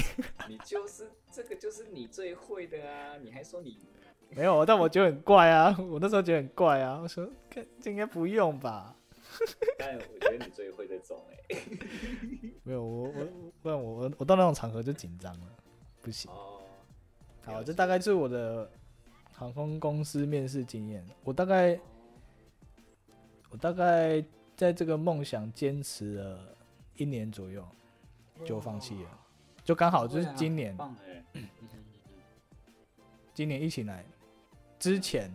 [0.47, 3.17] 你，就是这个就是你最会的啊！
[3.21, 3.77] 你还说你
[4.35, 8.95] 没有，但我觉得很怪啊，我那时候觉得很怪啊，我说看这应该不用吧？
[9.77, 11.57] 但我觉得你最会这种哎、
[12.63, 13.27] 没有，我我
[13.61, 15.47] 不然我我我到那种场合就紧张了，
[16.01, 16.31] 不行。
[16.31, 16.54] 哦，
[17.45, 18.69] 好，这大概就是我的
[19.31, 21.05] 航空公司面试经验。
[21.23, 21.79] 我大概
[23.51, 24.23] 我大概
[24.57, 26.55] 在这个梦想坚持了
[26.95, 27.63] 一年左右，
[28.43, 29.19] 就放弃了，
[29.63, 30.75] 就刚好就是今年。
[33.33, 34.03] 今年疫情来。
[34.79, 35.29] 之前，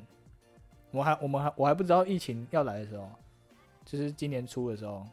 [0.90, 3.08] 我还我们还我还不知道疫情要来的时候，
[3.84, 5.06] 就是今年初的时候，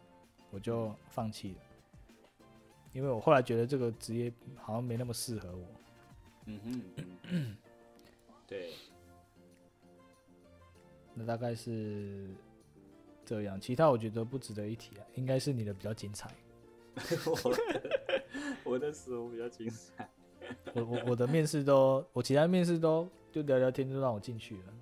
[0.52, 1.60] 我就放弃了，
[2.92, 5.66] 因为我后来觉得这个职业好像没那么适合我。
[6.48, 6.82] 嗯哼
[7.30, 7.58] 嗯，
[8.48, 8.74] 对，
[11.14, 12.30] 那大概是
[13.26, 16.32] 这样，其他我觉得不值得一提啊，应该是你的比较精彩。
[17.44, 17.60] 我的
[18.64, 20.10] 我的死我比较精彩。
[20.74, 24.74] 我我我的面试都，我其他面试都就聊聊天就让我进去了。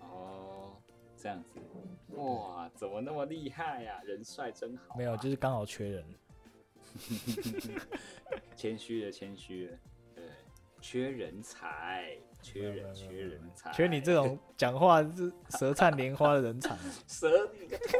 [0.00, 0.76] 哦，
[1.16, 1.60] 这样子，
[2.16, 6.04] 哇，怎么那么厉害呀、人帅真好啊、没有，就是刚好缺人。
[8.56, 9.78] 谦虚的，谦虚了，对，
[10.86, 16.76] 缺人才，缺人，缺人才，缺你这种讲话是舌灿莲花的人才。
[17.08, 17.98] 舌你个头，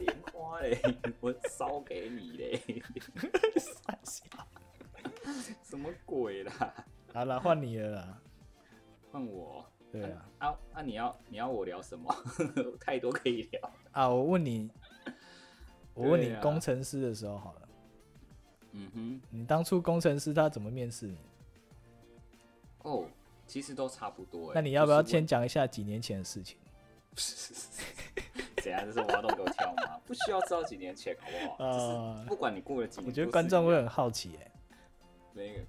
[0.00, 0.80] 莲花嘞，
[1.20, 2.62] 我烧给你嘞，
[5.62, 6.74] 什么鬼啦？
[7.12, 8.18] 好了，换你了啦。
[9.12, 9.62] 换我。
[9.92, 10.80] 对啊，啊啊！
[10.82, 12.10] 你要你要我聊什么？
[12.80, 13.70] 太多可以聊。
[13.92, 14.70] 啊，我问你，
[15.92, 17.68] 我问你工程师的时候好了，
[18.72, 21.18] 嗯哼，你当初工程师他怎么面试你？
[22.88, 23.04] 哦，
[23.46, 24.52] 其实都差不多欸。
[24.54, 26.56] 那你要不要先讲一下几年前的事情？
[26.62, 26.68] 问？
[28.62, 28.84] 怎样？
[28.84, 29.98] 这是挖洞给我跳吗？
[30.06, 31.56] 不需要知道几年前，好不好？
[31.64, 34.52] 呃就是不管你过了几年，我觉得观众会很好奇、欸，
[35.32, 35.60] 那个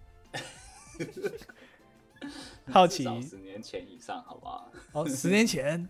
[2.71, 4.71] 好奇十年前以上，好不好？
[4.93, 5.87] 哦，十年前，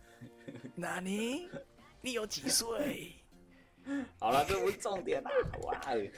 [0.76, 1.48] 那你
[2.02, 3.13] 你有几岁？
[4.20, 5.32] 好了，这不是重点啦，
[5.63, 5.96] 哇！
[5.96, 6.12] 因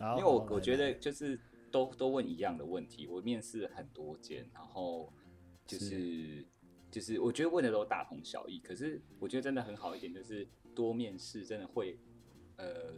[0.00, 1.38] 因为我我觉得就是
[1.74, 5.12] 都都问一样的问题，我面试很多间，然后
[5.66, 6.46] 就是
[6.88, 11.98] 就是我觉得问的都大同小异，可是我觉得真的很好一点，就是多面试真的会
[12.58, 12.94] 呃，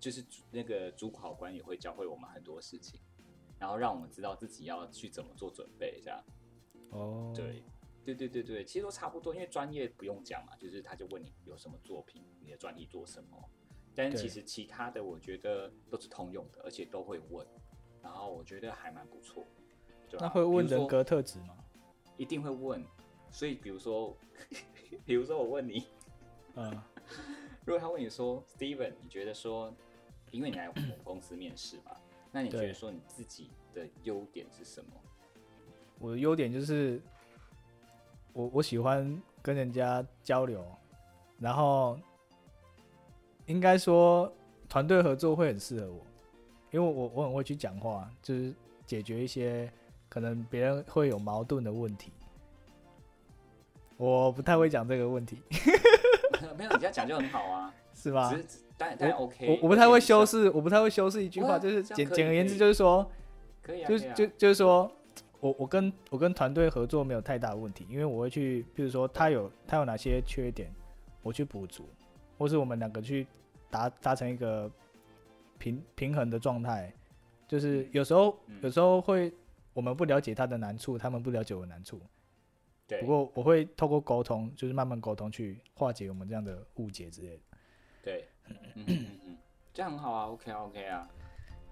[0.00, 2.98] 就是主那个主考官也会教会我们很多事情，
[3.60, 6.20] 然后让我们知道自己要去怎么做准备，这样
[6.90, 7.62] 哦，对。
[8.04, 13.48] 对对对对，其实都差不多，因为专业不用讲嘛，就是他就问你有什么作品，你的专利做什么，
[13.94, 17.46] 但是其实其他的我觉得都是通用的，而且都会问，
[18.04, 19.44] 然后我觉得还蛮不错。
[20.08, 21.56] 对吧那会问人格特质吗？
[22.16, 22.84] 一定会问，
[23.32, 24.16] 所以比如说，
[25.04, 25.88] 比如说我问你，
[26.54, 26.70] 嗯，
[27.64, 29.74] 如果他问你说，Steven，你觉得说，
[30.30, 31.96] 因为你来我们公司面试嘛，
[32.30, 34.90] 那你觉得说你自己的优点是什么？
[35.98, 37.00] 我的优点就是
[38.32, 40.64] 我我喜欢跟人家交流，
[41.40, 41.98] 然后
[43.46, 44.32] 应该说
[44.68, 46.06] 团队合作会很适合我，
[46.74, 48.52] 因为我我很会去讲话，就是
[48.84, 49.70] 解决一些
[50.08, 52.10] 可能别人会有矛盾的问题。
[53.96, 55.40] 我不太会讲这个问题，
[56.58, 58.42] 没有，你这样讲就很好啊， 是吧只？
[58.42, 63.08] 是当然当然 OK，我我不太会修饰，我不太会修饰一句话，就是简简而言之就是说，
[63.62, 64.90] 可以啊，就是就就是说，
[65.38, 70.74] 我我跟我跟团队合作没有太大的问题，因为我会去，比如说他有他有哪些缺点，
[71.22, 71.88] 我去补足，
[72.36, 73.28] 或是我们两个去
[73.70, 74.68] 达达成一个
[75.64, 76.92] 平平衡的状态。
[77.46, 79.32] 就是有时候嗯有时候会
[79.72, 82.00] 我们不了解他的难处，他们不了解我的难处。
[82.86, 87.42] 对，不过我会透过沟通，就是慢慢沟通去化解我们这样的误解之类的。
[88.02, 89.38] 对，嗯嗯嗯嗯，
[89.72, 91.08] 这样很好啊，OK 啊 OK 啊，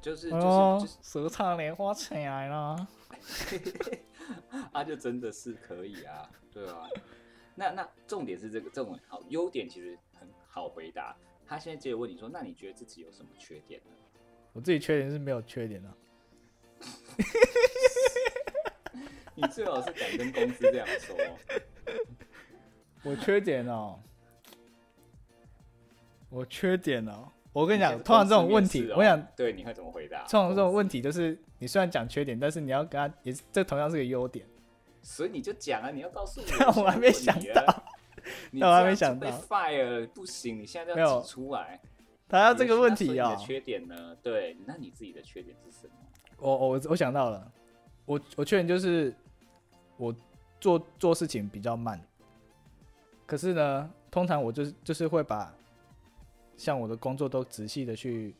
[0.00, 2.88] 就是就是哦就是，舌灿莲花起来了。
[4.72, 6.88] 啊，就真的是可以啊，对啊。
[7.54, 11.14] 那那重点是这个，这种好优点其实很好回答。
[11.52, 13.90] 他现在接着问你说，那你觉得自己有什么缺点呢？
[14.54, 15.94] 我自己缺点是没有缺点的、
[19.34, 21.14] 你最好是敢跟公司这样说。
[23.04, 24.00] 我缺点哦，
[26.30, 30.22] 我缺点哦，我跟你讲，通常这种问题，我想，对，你会怎么回答？
[30.22, 34.46] 通常这种问题就是你虽然讲缺点，但是你要跟他也是这同样是个优点。
[35.02, 36.46] 所以你就讲啊，你要告诉我。
[36.58, 37.81] 但我还没想到，
[38.50, 41.80] 你但我还没想到被 fire 不行，你现在没有出来。
[42.28, 44.16] 他要这个问题啊你的，缺点呢？
[44.22, 45.94] 对，那你自己的缺点是什么？
[46.38, 47.52] 我我我想到了，
[48.06, 49.14] 我我缺点就是
[49.96, 50.14] 我
[50.58, 52.00] 做做事情比较慢，
[53.26, 55.54] 可是呢，通常我就是就是会把
[56.56, 58.34] 像我的工作都仔细的去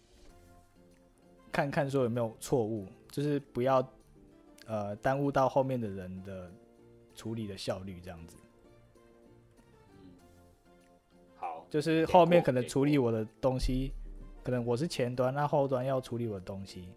[1.50, 3.86] 看看说有没有错误，就是不要
[4.66, 6.50] 呃耽误到后面的人的
[7.14, 8.38] 处理的效率这样子。
[11.72, 13.94] 就是后面可能处理我的东西，
[14.44, 16.92] 可能我是前端，那后端要处理我的东西，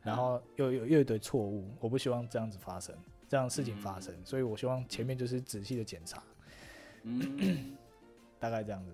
[0.00, 2.96] 然后又有又一堆错误，我不希望这样子发生，
[3.28, 6.22] 这样事情发生，所以我希望前面就是仔细的检查，
[7.02, 7.76] 嗯，
[8.40, 8.90] 大概这样子。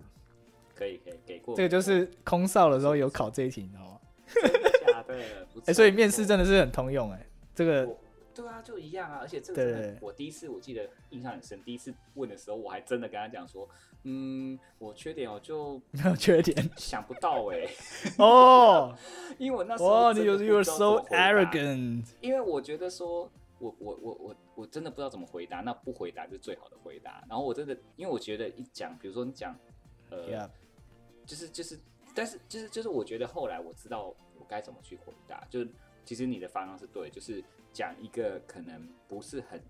[0.75, 1.55] 可以可以给过。
[1.55, 4.01] 这个就是空少的时候有考这一题，你知道吗？
[5.07, 7.87] 哎、错所以面试真的是很通用哎、这个
[8.35, 13.69] 对啊，就一样啊，而且这个我第一次我记得印象很深，第一次问的时候，我还真的跟他讲说，
[14.05, 17.69] 嗯，我缺点我就没 有缺点想不到哎、
[18.19, 18.97] 哦。
[19.39, 22.07] 因为我那时候哦，你有真的不 you are so arrogant。
[22.21, 27.23] 因为我觉得说，我我我我我真的不知道怎么回答，那不回答就是最好的回答。
[27.29, 29.55] 然后我真的，因为我觉得一讲，比如说你讲，
[30.11, 30.49] 呃 Yeah，
[31.27, 31.79] 就是就是，
[32.15, 35.69] 但是就是就是，我觉得后来我知道我该怎么去回答，就是
[36.05, 39.63] 其实你的方向是对，就是讲一个可能不是很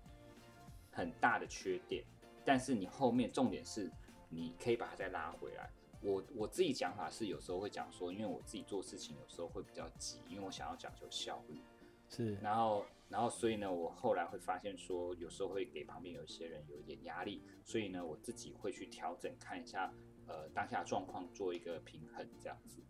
[0.91, 2.03] 很大的缺点，
[2.45, 3.91] 但是你后面重点是
[4.31, 5.69] 你可以把它再拉回来。
[6.01, 11.61] 我我自己讲法是有时候会讲说，因为我自己做事情有时候会比较急，因为我想要讲究效率。
[12.09, 19.93] 是然后，然后，所以呢，我后来会发现说，有时候会给旁边有一些人有一点压力，所以呢，我自己会去调整，看一下
[20.27, 22.81] 呃当下状况，做一个平衡这样子。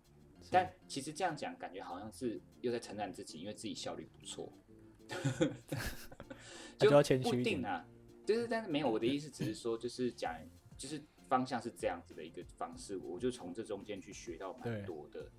[0.49, 4.51] 但其实这样讲，感觉好像是又在称赞自己，因为自己效率不错，
[6.79, 7.85] 那就要谦虚不一点定啊。
[8.25, 10.33] 就是，但是没有我的意思，只是说，就是讲，
[10.75, 10.99] 就是
[11.31, 15.31] 方向是这样子的一个方式，我就从这中间去学到蛮多的。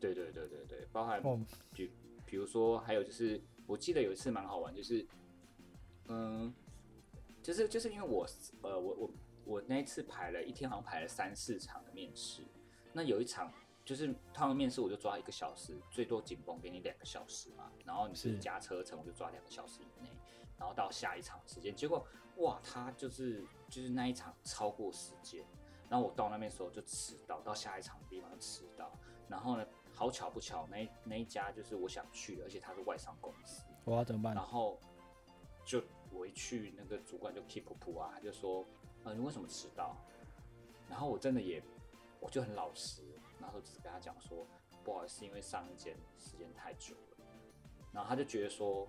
[0.00, 1.38] 对对对对对，包含哦，
[1.74, 1.90] 比
[2.24, 5.06] 比如说，还有就是，我记得有一次蛮好玩，就是，
[6.06, 6.50] 嗯，
[7.42, 8.26] 就是就是因为我
[8.62, 9.10] 呃，我我
[9.44, 12.42] 我那一次排了一天，好像排了三四场的面试，
[12.94, 13.52] 那有一场
[13.84, 20.08] 就是他们面试我就抓一个小时，最多紧绷给你两个小时嘛，然后你是是加车程，我就抓两个小时以内，
[20.58, 25.44] 然后到下一场时间，结果哇，他就是就是那一场超过时间，
[25.88, 28.92] 然后我到那边的时候就迟到，到下一场的地方就迟到，
[29.28, 34.44] 然后呢，好巧不巧，那那一家就是我想去的，而且他是外商公司，我要怎么办然？
[34.44, 34.78] 后
[35.64, 38.64] 就我一去，那个主管就 keep 噗啊，他就说，
[39.04, 39.96] 呃，你为什么迟到？
[40.88, 41.62] 然后我真的也，
[42.20, 43.02] 我就很老实，
[43.40, 44.46] 然后只是跟他讲说，
[44.84, 47.16] 不好意思，因为上一间时间太久了。
[47.92, 48.86] 然后他就觉得说，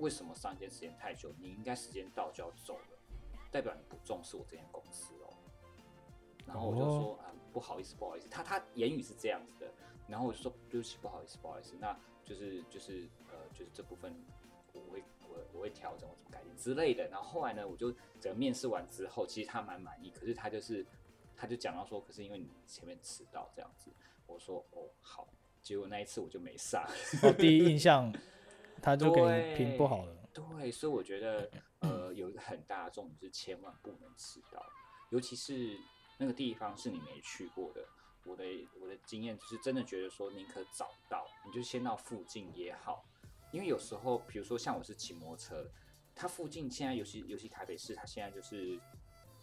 [0.00, 1.32] 为什么上一间时间太久？
[1.38, 2.98] 你应该时间到就要走了，
[3.50, 5.32] 代表你不重视我这间公司哦。
[6.46, 9.72] 然后我就说啊、不好意思不好意思，他他言语是这样子的，
[10.08, 14.12] 然后我就说对不起不好意思不好意思，那就是就是呃就是这部分
[14.72, 20.84] 我会我我会调整我怎么改进之类的，然后后来呢我就整个面试完之后，其实他蛮满意，可是他就是
[21.36, 23.92] 他就讲到说，可是因为你前面迟到这样子，
[24.26, 25.28] 我说哦好，
[25.62, 26.84] 结果那一次我就没上。
[27.22, 28.12] 哦，第一印象
[28.80, 30.16] 他就给你评不好了。
[30.32, 31.50] 对，所以我觉得，
[31.80, 34.64] 呃，有一个很大的重点是千万不能迟到，
[35.10, 35.76] 尤其是
[36.18, 37.84] 那个地方是你没去过的。
[38.24, 38.44] 我的
[38.80, 43.02] 我的经验就是真的觉得说，宁可早到，你就先到附近也好，
[43.50, 45.70] 因为有时候，比如说像我是骑摩托车，
[46.14, 48.78] 它附近现在尤其尤其台北市，它现在就是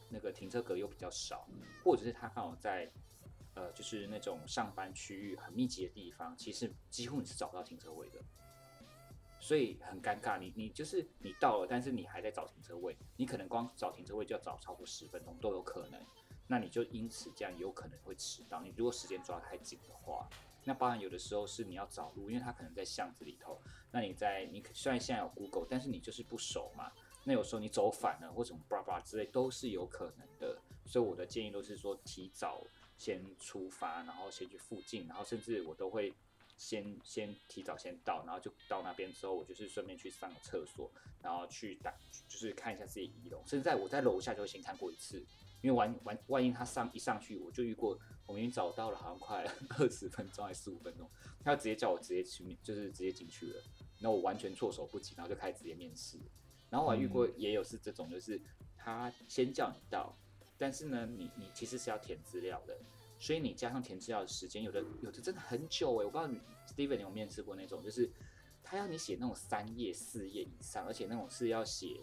[0.10, 1.48] 那个停车格又比较少，
[1.84, 2.90] 或者是它刚好在
[3.56, 8.22] 呃就是那种上班区域很密集的地方，其实几乎你是找不到停车位的。
[9.40, 16.02] 所以很尴尬，你你就是你到了，但是你还在找停车位，你可能光找停车位就要找超过十分钟都有可能，
[16.48, 18.62] 那你就因此这样有可能会迟到。
[18.62, 20.28] 你如果时间抓太紧的话，
[20.64, 23.62] 那包含有的时候是你要找路，因为它可能在巷子里头，
[23.92, 26.92] 那你在你虽然现在有 Google，但是你就是不熟嘛，
[27.24, 30.60] 那有时候你走反了或什么叭叭之类都是有可能的。
[30.86, 32.62] 所以我的建议都是说提早
[32.98, 36.14] 先出发，然后先去附近，然后甚至我都会。
[36.58, 40.92] 先先提早先到，然后就到那边之后，我就是顺便去上个厕所，
[41.22, 41.94] 然后去打
[42.28, 43.42] 就是看一下自己仪容。
[43.46, 45.24] 甚至在我在楼下就会先看过一次，
[45.62, 49.46] 因为完完万一他上一上去，我就遇过，我明明找到了，好像快
[49.78, 51.10] 二十分钟还是十五分钟，
[51.44, 53.64] 他直接叫我直接去，就是直接进去了，
[54.00, 56.20] 那我完全措手不及，然后就开始直接面试。
[56.70, 58.42] 然后我还遇过也有是这种，就是
[58.76, 60.18] 他先叫你到，
[60.58, 62.78] 但是呢，你你其实是要填资料的。
[63.20, 66.06] 所以你加上填资料的时间，有的有的真的很久哎！
[66.06, 68.10] 我不知道你 Steven 有面试过那种，就是
[68.64, 72.00] 他要你写那种三页、四页以上，而且那种是要写，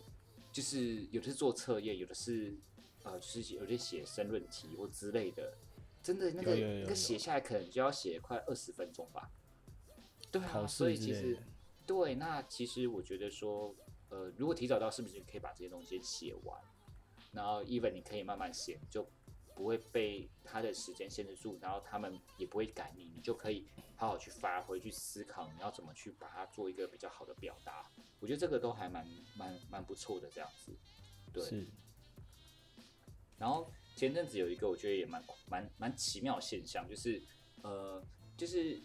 [0.50, 2.56] 就是有的是做测验，有的是
[3.04, 5.56] 呃，就是有些写申论题或之类的，
[6.02, 9.30] 真的那个那个写下来可能就要写快二十分钟吧。
[10.32, 11.38] 对啊，所以其实
[11.86, 13.72] 对，那其实我觉得说，
[14.08, 16.60] 呃，如果提早到，是不是可以把这些东西写完？
[17.30, 19.08] 然后 even 你可以慢慢写，就。
[19.55, 27.88] 不会被他的时间限制住，然后他们也不会赶你，你就可以好好去发挥、去思考你要怎么去把它做一个比较好的表达。
[28.18, 30.76] 我觉得这个都还蛮蛮蛮不错的这样子，
[31.32, 31.66] 对。
[33.38, 37.22] 然后前阵子有一个我觉得也蛮蛮蛮奇妙的现象，就是
[37.62, 38.02] 呃，
[38.36, 38.82] 就是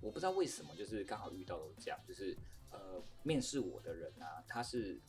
[0.00, 2.36] 我不知道为什么，就是刚好遇到了这样，就是
[2.70, 5.00] 呃，面试我的人啊，他是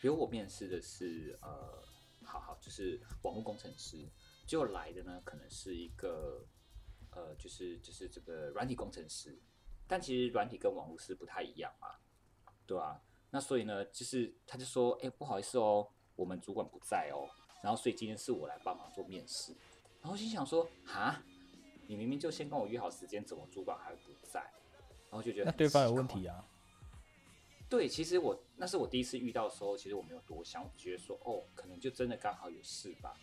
[0.00, 1.82] 比如我面试的是呃，
[2.24, 4.08] 好好就是网络工程师。
[4.48, 6.42] 就来的呢，可能是一个，
[7.10, 9.38] 呃，就是就是这个软体工程师，
[9.86, 11.96] 但其实软体跟网络是不太一样嘛，
[12.66, 13.02] 对吧？
[13.30, 15.86] 那所以呢，就是他就说，哎，不好意思哦，
[16.16, 17.28] 我们主管不在哦，
[17.62, 19.54] 然后所以今天是我来帮忙做面试，
[20.00, 21.22] 然后心想说，哈，
[21.86, 24.00] 你明明就先跟我约好时间，怎么主管还不
[24.32, 24.40] 在？
[25.10, 26.42] 然后就觉得那对方有问题啊？
[27.68, 33.14] 对，其实我那是我第一次遇到的时候，其实我没有多想，我觉得说，哦，可能就真的刚好有事吧。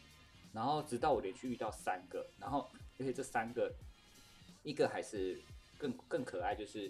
[0.56, 3.70] 然后直到我连续遇到三个，然后而且这三个，
[4.64, 5.38] 一个还是
[5.78, 6.90] 更更可爱，就是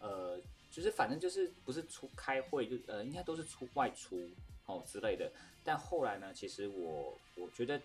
[0.00, 0.36] 呃，
[0.68, 4.28] 就是反正就是不是出开会就呃，应该都是出外出
[4.66, 5.32] 哦之类的。
[5.62, 7.80] 但后来呢，其实我我觉得，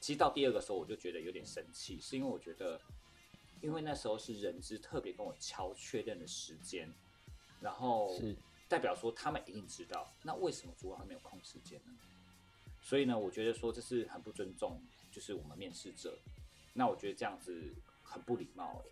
[0.00, 2.80] 其实到第二个时候我就觉得有点生气，是因为我觉得，
[3.60, 6.90] 因为那时候是人资特别跟我敲确认的时间，
[7.60, 8.34] 然后是
[8.66, 11.92] 代表说他们一定知道，那为什么主管没有空时间呢？
[12.82, 16.18] 所以呢，我觉得说这是很不尊重，就是我们面试者。
[16.72, 18.90] 那我觉得这样子很不礼貌诶。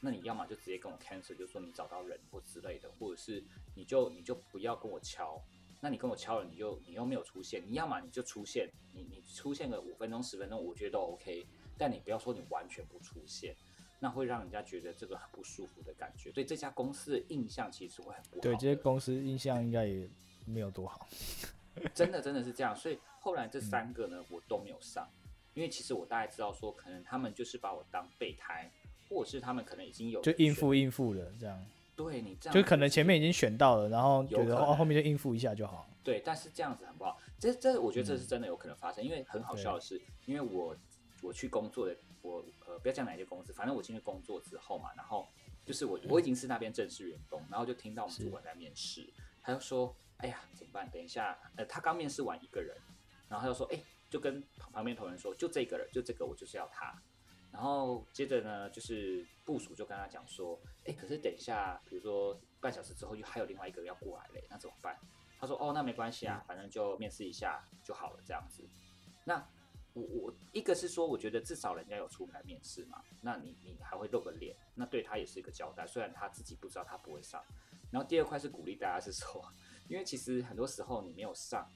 [0.00, 3.42] 那你要么就直接跟我 cancel，就说你找到人或之类的，或者是
[3.74, 5.40] 你就你就不要跟我敲。
[5.80, 11.46] 那你跟我敲了，你就你又没有出现，你要么你就出现，你你出现个五分钟十分钟，我觉得都 OK。
[11.76, 13.54] 但你不要说你完全不出现，
[13.98, 18.42] 那会让人家觉得这个很不舒服的感觉，对这家公司的印象其实会很不好。
[18.42, 20.08] 对这些公司印象应该也
[20.46, 21.08] 没有多好。
[21.94, 22.98] 真的真的是这样，所以。
[23.26, 25.04] 后来这三个呢，我都没有上，
[25.52, 28.70] 因为其实我大概知道说，可能他们就是把我当备胎，
[29.08, 31.66] 或者是他们可能已经有就应付应付了这样。
[31.96, 35.90] 对你这样，就可能前面已经选到了，然后觉得哦后面就应付一下就好。
[36.04, 37.18] 对，但是这样子很不好。
[37.36, 40.76] 这这，我觉得这是真的有可能发生，因为很好笑的是，因为我
[41.20, 45.26] 我去工作的，我呃不要讲哪些公司，反正我进去工作之后嘛，然后
[45.64, 49.12] 就是我我已经是那边正式员工，然后就听到我们主管在面试，
[49.42, 50.88] 他就说：“哎呀，怎么办？
[50.88, 52.72] 等一下，呃，他刚面试完一个人。”
[53.28, 56.94] 然后他就说：“哎，就跟旁边同仁说，就这个人，就这个，我就是要他。”
[57.52, 64.98] 然后接着呢，就是部署就跟他讲说：“哎，可是等一下，比如说半小时之后，又还有另外一个要过来嘞，那怎么办？”
[65.40, 68.62] 他说：“哦，那没关系啊，反正就面试一下就好了，这样子。”
[69.24, 69.44] 那
[69.94, 75.86] 我我一个是说，我觉得至少人家有出来面试嘛，那你你还会露个脸，那对他也是一个交代。
[75.86, 77.42] 虽然他自己不知道他不会上。
[77.90, 79.42] 然后第二块是鼓励大家是说，
[79.88, 81.66] 因为其实很多时候你没有上，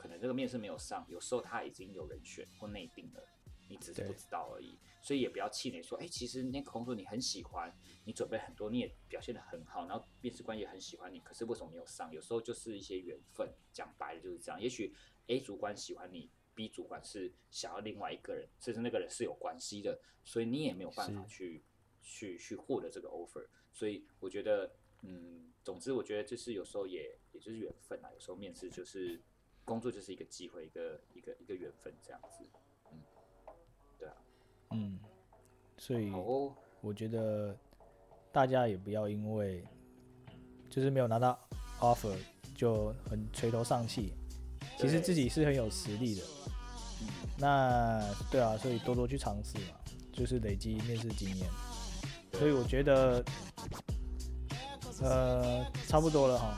[0.00, 3.22] 可能这个面试没有上，有时候他已经有人选或内定了，
[3.68, 4.74] 你只是不知道而已。
[5.02, 7.70] 所以也不要气馁，说哎，其实那个工作你很喜欢，
[8.04, 12.10] 你准备很多，你也表现的很好，然后面试官也很喜欢你，可是为什么没有上？
[12.12, 14.60] 有时候就是一些缘分，讲白了就是这样。
[14.60, 14.94] 也许
[15.26, 16.30] A 主管喜欢你。
[16.52, 21.64] B 主管是想要另外一个人，甚至那个人是有关系的，所以你也没有办法去
[22.02, 23.46] 去去获得这个 offer。
[23.72, 24.70] 所以我觉得，
[25.02, 29.18] 嗯，总之我觉得就是有时候也也就是缘分啊，有时候面试就是
[29.64, 32.44] 工作就是一个机会，一个一个一个缘分这样子。
[32.92, 32.98] 嗯，
[33.98, 34.14] 对啊，
[34.70, 34.98] 嗯，
[35.76, 36.10] 所以
[36.80, 37.56] 我觉得
[38.32, 39.64] 大家也不要因为
[40.68, 41.38] 就是没有拿到
[41.80, 42.16] offer
[42.54, 44.12] 就很垂头丧气。
[44.78, 46.22] 其实自己是很有实力的，
[47.38, 48.00] 那
[48.30, 49.74] 对啊，所以多多去尝试嘛，
[50.10, 51.46] 就是累积面试经验。
[52.32, 53.22] 所以我觉得，
[55.02, 56.56] 呃，差不多了哈，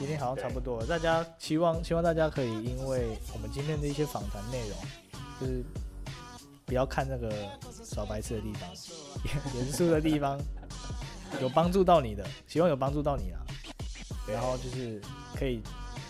[0.00, 0.86] 今天好像差不多了。
[0.86, 4.78] 大家希望希望大家可以因为我们今天的一些访谈内容，
[5.38, 5.62] 就是
[6.64, 7.30] 不要看那个
[7.84, 8.70] 耍白痴的地方，
[9.54, 10.40] 严肃的地方，
[11.42, 13.40] 有帮助到你的，希望有帮助到你啊。
[14.26, 14.98] 然后就是
[15.36, 15.62] 可以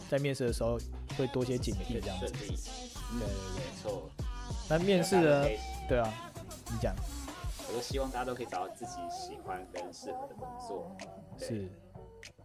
[0.09, 0.79] 在面试的时候。
[1.19, 2.57] 会多些警惕这样子，对对对，
[3.19, 4.09] 没错。
[4.69, 5.45] 那面试呢？
[5.89, 6.09] 对啊，
[6.71, 6.95] 你讲。
[7.69, 10.97] 我都希望大家都可以找到自己喜欢跟适合的工作。
[11.37, 11.69] 是，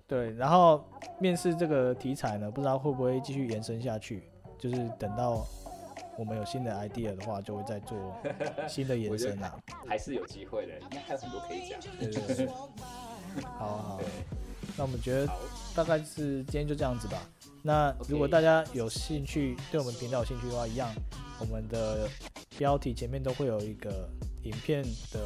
[0.07, 0.31] 对。
[0.33, 0.83] 然后
[1.19, 4.29] 面试这个题材呢，不知道会不会继续延伸下去？
[4.57, 5.45] 就是等到
[6.17, 7.97] 我们有新的 idea 的话，就会再做
[8.67, 9.59] 新的延伸啊。
[9.87, 11.79] 还是有机会的，应该还有很多可以讲。
[11.99, 12.47] 对对对。
[13.57, 14.01] 好好。
[14.77, 15.27] 那我们觉得
[15.75, 17.21] 大概是今天就这样子吧。
[17.61, 20.89] 那如果大家有兴趣，对我们频道有兴趣的话，一样，
[21.39, 22.09] 我们的
[22.57, 24.09] 标题前面都会有一个
[24.43, 25.19] 影片的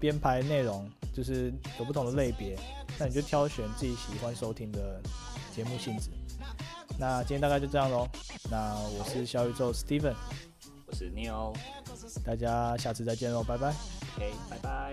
[0.00, 2.58] 编排内容，就是有不同的类别，
[2.98, 5.00] 那你就挑选自己喜欢收听的
[5.54, 6.10] 节目性质。
[6.98, 8.06] 那今天大概就这样喽。
[8.50, 10.14] 那我是小宇宙 Steven，
[10.86, 11.56] 我是 Neo，
[12.22, 13.74] 大家下次再见喽，拜拜。
[14.14, 14.92] OK，拜拜。